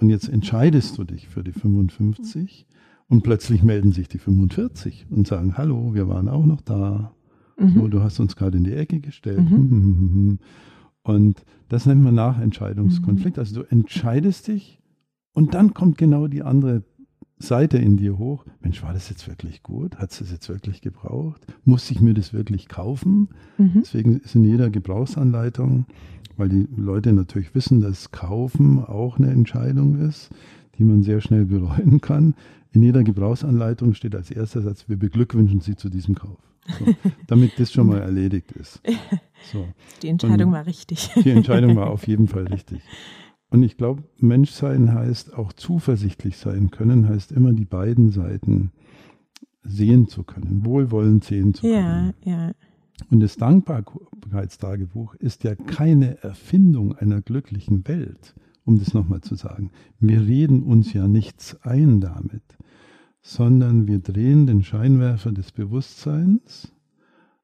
Und 0.00 0.10
jetzt 0.10 0.28
entscheidest 0.28 0.96
du 0.98 1.04
dich 1.04 1.28
für 1.28 1.42
die 1.42 1.52
55 1.52 2.66
und 3.08 3.22
plötzlich 3.22 3.62
melden 3.62 3.92
sich 3.92 4.08
die 4.08 4.18
45 4.18 5.06
und 5.10 5.26
sagen, 5.26 5.56
hallo, 5.56 5.94
wir 5.94 6.08
waren 6.08 6.28
auch 6.28 6.46
noch 6.46 6.60
da. 6.60 7.12
Mhm. 7.58 7.74
So, 7.74 7.88
du 7.88 8.02
hast 8.02 8.20
uns 8.20 8.36
gerade 8.36 8.58
in 8.58 8.64
die 8.64 8.74
Ecke 8.74 9.00
gestellt. 9.00 9.50
Mhm. 9.50 10.38
Und 11.02 11.42
das 11.70 11.86
nennt 11.86 12.02
man 12.02 12.14
Nachentscheidungskonflikt. 12.14 13.38
Mhm. 13.38 13.40
Also 13.40 13.62
du 13.62 13.70
entscheidest 13.70 14.48
dich 14.48 14.78
und 15.32 15.54
dann 15.54 15.72
kommt 15.72 15.96
genau 15.96 16.26
die 16.26 16.42
andere 16.42 16.82
Seite 17.38 17.78
in 17.78 17.96
dir 17.96 18.18
hoch, 18.18 18.44
Mensch, 18.60 18.82
war 18.82 18.92
das 18.92 19.08
jetzt 19.10 19.28
wirklich 19.28 19.62
gut? 19.62 19.96
Hat 19.96 20.10
es 20.10 20.18
das 20.18 20.32
jetzt 20.32 20.48
wirklich 20.48 20.80
gebraucht? 20.80 21.46
Muss 21.64 21.90
ich 21.90 22.00
mir 22.00 22.14
das 22.14 22.32
wirklich 22.32 22.68
kaufen? 22.68 23.28
Mhm. 23.58 23.82
Deswegen 23.82 24.20
ist 24.20 24.34
in 24.34 24.44
jeder 24.44 24.70
Gebrauchsanleitung, 24.70 25.86
weil 26.36 26.48
die 26.48 26.68
Leute 26.76 27.12
natürlich 27.12 27.54
wissen, 27.54 27.80
dass 27.80 28.10
Kaufen 28.10 28.84
auch 28.84 29.18
eine 29.18 29.30
Entscheidung 29.30 29.98
ist, 30.00 30.30
die 30.78 30.84
man 30.84 31.02
sehr 31.02 31.20
schnell 31.20 31.44
bereuen 31.44 32.00
kann. 32.00 32.34
In 32.72 32.82
jeder 32.82 33.02
Gebrauchsanleitung 33.02 33.94
steht 33.94 34.14
als 34.14 34.30
erster 34.30 34.62
Satz, 34.62 34.88
wir 34.88 34.96
beglückwünschen 34.96 35.60
Sie 35.60 35.76
zu 35.76 35.88
diesem 35.88 36.14
Kauf. 36.14 36.38
So, 36.78 36.94
damit 37.26 37.58
das 37.58 37.72
schon 37.72 37.86
mal 37.86 38.00
erledigt 38.00 38.52
ist. 38.52 38.80
So. 39.52 39.68
Die 40.02 40.08
Entscheidung 40.08 40.48
Und 40.48 40.52
war 40.52 40.66
richtig. 40.66 41.10
Die 41.14 41.30
Entscheidung 41.30 41.76
war 41.76 41.90
auf 41.90 42.08
jeden 42.08 42.26
Fall 42.26 42.48
richtig. 42.48 42.80
Und 43.50 43.62
ich 43.62 43.76
glaube, 43.76 44.04
Menschsein 44.18 44.92
heißt 44.92 45.34
auch 45.34 45.52
zuversichtlich 45.52 46.36
sein 46.36 46.70
können, 46.70 47.08
heißt 47.08 47.32
immer 47.32 47.52
die 47.52 47.64
beiden 47.64 48.10
Seiten 48.10 48.72
sehen 49.62 50.08
zu 50.08 50.22
können, 50.22 50.64
wohlwollend 50.64 51.24
sehen 51.24 51.54
zu 51.54 51.62
können. 51.62 52.14
Ja, 52.24 52.46
ja. 52.46 52.52
Und 53.10 53.20
das 53.20 53.36
Dankbarkeitstagebuch 53.36 55.14
ist 55.14 55.44
ja 55.44 55.54
keine 55.54 56.22
Erfindung 56.22 56.96
einer 56.96 57.22
glücklichen 57.22 57.86
Welt, 57.86 58.34
um 58.64 58.78
das 58.78 58.92
nochmal 58.92 59.20
zu 59.20 59.34
sagen. 59.34 59.70
Wir 60.00 60.20
reden 60.20 60.62
uns 60.62 60.92
ja 60.92 61.06
nichts 61.06 61.56
ein 61.62 62.00
damit, 62.00 62.42
sondern 63.22 63.86
wir 63.86 64.00
drehen 64.00 64.46
den 64.46 64.62
Scheinwerfer 64.62 65.32
des 65.32 65.52
Bewusstseins 65.52 66.72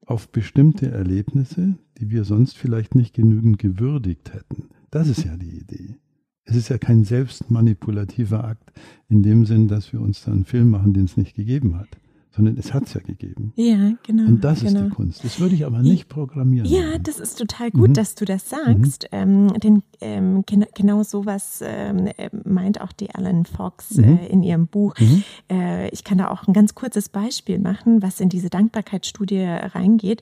auf 0.05 0.31
bestimmte 0.31 0.91
Erlebnisse, 0.91 1.79
die 1.99 2.11
wir 2.11 2.25
sonst 2.25 2.59
vielleicht 2.59 2.95
nicht 2.95 3.15
genügend 3.15 3.59
gewürdigt 3.59 4.35
hätten. 4.35 4.69
Das 4.95 5.09
ist 5.09 5.25
ja 5.25 5.37
die 5.37 5.59
Idee. 5.59 5.97
Es 6.45 6.55
ist 6.55 6.69
ja 6.69 6.79
kein 6.79 7.03
selbstmanipulativer 7.03 8.45
Akt 8.45 8.71
in 9.09 9.25
dem 9.25 9.45
Sinn, 9.45 9.67
dass 9.67 9.93
wir 9.93 10.01
uns 10.01 10.23
dann 10.23 10.35
einen 10.35 10.45
Film 10.45 10.71
machen, 10.71 10.93
den 10.93 11.07
es 11.07 11.17
nicht 11.17 11.35
gegeben 11.35 11.77
hat 11.77 11.89
sondern 12.31 12.57
es 12.57 12.75
hat 12.75 12.87
es 12.87 12.95
ja 12.95 13.01
gegeben. 13.01 13.53
Ja, 13.55 13.93
genau. 14.03 14.27
Und 14.27 14.43
das 14.43 14.65
genau. 14.65 14.81
ist 14.81 14.87
die. 14.87 14.91
Kunst. 14.91 15.25
Das 15.25 15.39
würde 15.39 15.55
ich 15.55 15.65
aber 15.65 15.83
nicht 15.83 16.09
programmieren. 16.09 16.69
Ja, 16.69 16.83
machen. 16.83 17.03
das 17.05 17.21
ist 17.21 17.39
total 17.39 17.71
gut, 17.71 17.91
mhm. 17.91 17.95
dass 17.95 18.17
du 18.17 18.25
das 18.25 18.51
sagst. 18.51 19.09
Mhm. 19.13 19.49
Ähm, 19.53 19.53
denn 19.61 19.83
ähm, 20.01 20.45
genau 20.75 21.05
sowas 21.05 21.63
ähm, 21.65 22.09
äh, 22.17 22.31
meint 22.45 22.81
auch 22.81 22.91
die 22.91 23.15
Alan 23.15 23.45
Fox 23.45 23.99
mhm. 23.99 24.19
äh, 24.19 24.27
in 24.27 24.43
ihrem 24.43 24.67
Buch. 24.67 24.97
Mhm. 24.99 25.23
Äh, 25.49 25.89
ich 25.91 26.03
kann 26.03 26.19
da 26.19 26.29
auch 26.29 26.49
ein 26.49 26.55
ganz 26.55 26.75
kurzes 26.75 27.09
Beispiel 27.09 27.61
machen, 27.61 28.03
was 28.03 28.19
in 28.19 28.31
diese 28.31 28.51
Dankbarkeitsstudie 28.51 29.45
reingeht. 29.45 30.21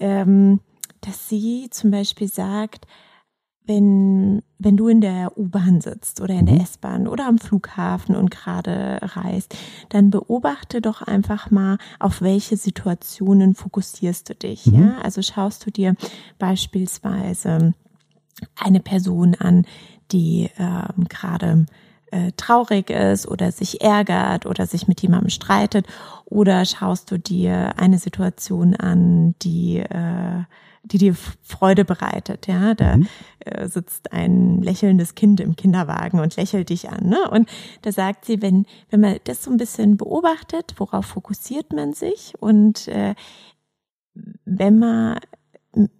Ähm, 0.00 0.60
dass 1.00 1.30
sie 1.30 1.68
zum 1.70 1.90
Beispiel 1.90 2.28
sagt, 2.28 2.86
wenn, 3.68 4.42
wenn 4.58 4.78
du 4.78 4.88
in 4.88 5.02
der 5.02 5.36
U-Bahn 5.36 5.82
sitzt 5.82 6.22
oder 6.22 6.34
in 6.34 6.46
der 6.46 6.56
mhm. 6.56 6.62
S-Bahn 6.62 7.06
oder 7.06 7.26
am 7.26 7.36
Flughafen 7.38 8.16
und 8.16 8.30
gerade 8.30 8.98
reist, 9.02 9.54
dann 9.90 10.10
beobachte 10.10 10.80
doch 10.80 11.02
einfach 11.02 11.50
mal, 11.50 11.76
auf 12.00 12.22
welche 12.22 12.56
Situationen 12.56 13.54
fokussierst 13.54 14.30
du 14.30 14.34
dich. 14.34 14.66
Mhm. 14.66 14.80
Ja? 14.80 14.98
Also 15.02 15.20
schaust 15.20 15.66
du 15.66 15.70
dir 15.70 15.94
beispielsweise 16.38 17.74
eine 18.56 18.80
Person 18.80 19.34
an, 19.34 19.66
die 20.12 20.48
ähm, 20.58 21.04
gerade 21.08 21.66
äh, 22.10 22.32
traurig 22.38 22.88
ist 22.88 23.28
oder 23.28 23.52
sich 23.52 23.82
ärgert 23.82 24.46
oder 24.46 24.66
sich 24.66 24.88
mit 24.88 25.02
jemandem 25.02 25.28
streitet 25.28 25.86
oder 26.24 26.64
schaust 26.64 27.10
du 27.10 27.18
dir 27.18 27.78
eine 27.78 27.98
Situation 27.98 28.74
an, 28.74 29.34
die 29.42 29.80
äh, 29.80 30.44
die 30.84 30.98
dir 30.98 31.14
Freude 31.42 31.84
bereitet. 31.84 32.46
Ja, 32.46 32.74
da 32.74 32.96
mhm. 32.96 33.08
äh, 33.40 33.68
sitzt 33.68 34.12
ein 34.12 34.62
lächelndes 34.62 35.14
Kind 35.14 35.40
im 35.40 35.56
Kinderwagen 35.56 36.20
und 36.20 36.36
lächelt 36.36 36.70
dich 36.70 36.88
an. 36.90 37.08
Ne? 37.08 37.30
Und 37.30 37.48
da 37.82 37.92
sagt 37.92 38.24
sie, 38.24 38.42
wenn 38.42 38.66
wenn 38.90 39.00
man 39.00 39.16
das 39.24 39.42
so 39.42 39.50
ein 39.50 39.56
bisschen 39.56 39.96
beobachtet, 39.96 40.74
worauf 40.76 41.06
fokussiert 41.06 41.72
man 41.72 41.92
sich 41.92 42.34
und 42.40 42.88
äh, 42.88 43.14
wenn 44.44 44.78
man 44.78 45.18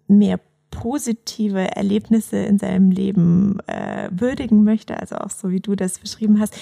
mehr 0.09 0.41
positive 0.71 1.77
Erlebnisse 1.77 2.37
in 2.37 2.59
seinem 2.59 2.91
Leben 2.91 3.59
äh, 3.67 4.09
würdigen 4.13 4.65
möchte, 4.65 4.99
also 4.99 5.17
auch 5.17 5.31
so 5.31 5.51
wie 5.51 5.61
du 5.61 5.75
das 5.75 5.99
beschrieben 5.99 6.41
hast, 6.41 6.57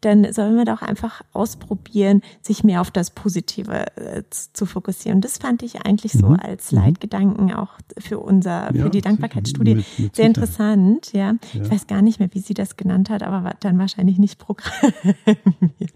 dann 0.00 0.32
soll 0.32 0.52
man 0.52 0.64
doch 0.64 0.82
einfach 0.82 1.22
ausprobieren, 1.32 2.22
sich 2.40 2.64
mehr 2.64 2.80
auf 2.80 2.90
das 2.90 3.10
Positive 3.10 3.96
äh, 3.96 4.22
zu 4.30 4.66
fokussieren. 4.66 5.20
Das 5.20 5.38
fand 5.38 5.62
ich 5.62 5.84
eigentlich 5.84 6.12
so 6.12 6.28
mhm. 6.28 6.40
als 6.40 6.72
mhm. 6.72 6.78
Leitgedanken 6.78 7.52
auch 7.52 7.72
für 7.98 8.18
unser, 8.18 8.74
ja, 8.74 8.84
für 8.84 8.90
die 8.90 9.00
Dankbarkeitsstudie 9.00 9.76
mit, 9.76 9.98
mit 9.98 10.16
sehr 10.16 10.26
interessant. 10.26 11.12
Ja. 11.12 11.34
ja. 11.52 11.62
ich 11.62 11.70
weiß 11.70 11.86
gar 11.86 12.02
nicht 12.02 12.18
mehr, 12.18 12.30
wie 12.32 12.40
sie 12.40 12.54
das 12.54 12.76
genannt 12.76 13.10
hat, 13.10 13.22
aber 13.22 13.54
dann 13.60 13.78
wahrscheinlich 13.78 14.18
nicht 14.18 14.38
programmieren. 14.38 14.98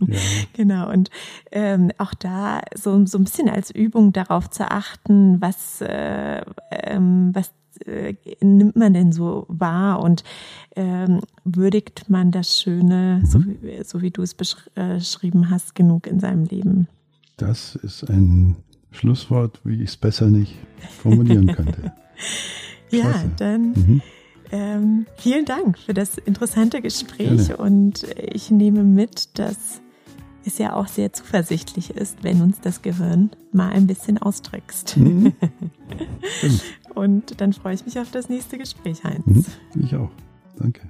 Ja. 0.01 0.19
Genau. 0.53 0.91
Und 0.91 1.11
ähm, 1.51 1.91
auch 1.99 2.15
da 2.15 2.61
so 2.75 3.05
so 3.07 3.19
ein 3.19 3.25
bisschen 3.25 3.49
als 3.49 3.71
Übung 3.71 4.13
darauf 4.13 4.51
zu 4.51 4.71
achten, 4.71 5.41
was 5.41 5.81
äh, 5.81 6.43
ähm, 6.71 7.31
was 7.33 7.53
äh, 7.87 8.15
nimmt 8.41 8.77
man 8.77 8.95
denn 8.95 9.13
so 9.13 9.47
wahr 9.49 10.01
und 10.01 10.25
ähm, 10.77 11.21
würdigt 11.45 12.09
man 12.09 12.31
das 12.31 12.61
Schöne, 12.61 13.21
mhm. 13.23 13.27
so, 13.27 13.45
wie, 13.45 13.85
so 13.85 14.03
wie 14.03 14.11
du 14.11 14.23
es 14.23 14.35
beschrieben 14.35 15.51
hast, 15.51 15.75
genug 15.75 16.07
in 16.07 16.21
seinem 16.21 16.45
Leben? 16.45 16.89
Das 17.37 17.77
ist 17.77 18.09
ein 18.09 18.57
Schlusswort, 18.91 19.61
wie 19.65 19.83
ich 19.83 19.91
es 19.91 19.97
besser 19.97 20.29
nicht 20.29 20.55
formulieren 21.01 21.47
könnte. 21.55 21.93
ja, 22.91 23.25
dann. 23.37 23.73
Mhm. 23.73 24.03
ähm, 24.53 25.07
vielen 25.17 25.45
Dank 25.45 25.79
für 25.79 25.95
das 25.95 26.17
interessante 26.19 26.81
Gespräch 26.81 27.49
Gerne. 27.49 27.57
und 27.57 28.07
ich 28.33 28.51
nehme 28.51 28.85
mit, 28.85 29.39
dass 29.39 29.81
es 30.47 30.59
ja 30.59 30.75
auch 30.75 30.89
sehr 30.89 31.13
zuversichtlich 31.13 31.91
ist, 31.91 32.23
wenn 32.23 32.41
uns 32.41 32.61
das 32.61 32.83
Gehirn 32.83 33.31
mal 33.53 33.71
ein 33.71 33.87
bisschen 33.87 34.19
austrickst. 34.19 34.97
Mhm. 34.97 35.33
und 36.95 37.41
dann 37.41 37.53
freue 37.53 37.75
ich 37.75 37.85
mich 37.85 37.99
auf 37.99 38.11
das 38.11 38.29
nächste 38.29 38.59
Gespräch, 38.59 39.05
Heinz. 39.05 39.27
Mhm. 39.27 39.45
Ich 39.85 39.95
auch. 39.95 40.11
Danke. 40.57 40.83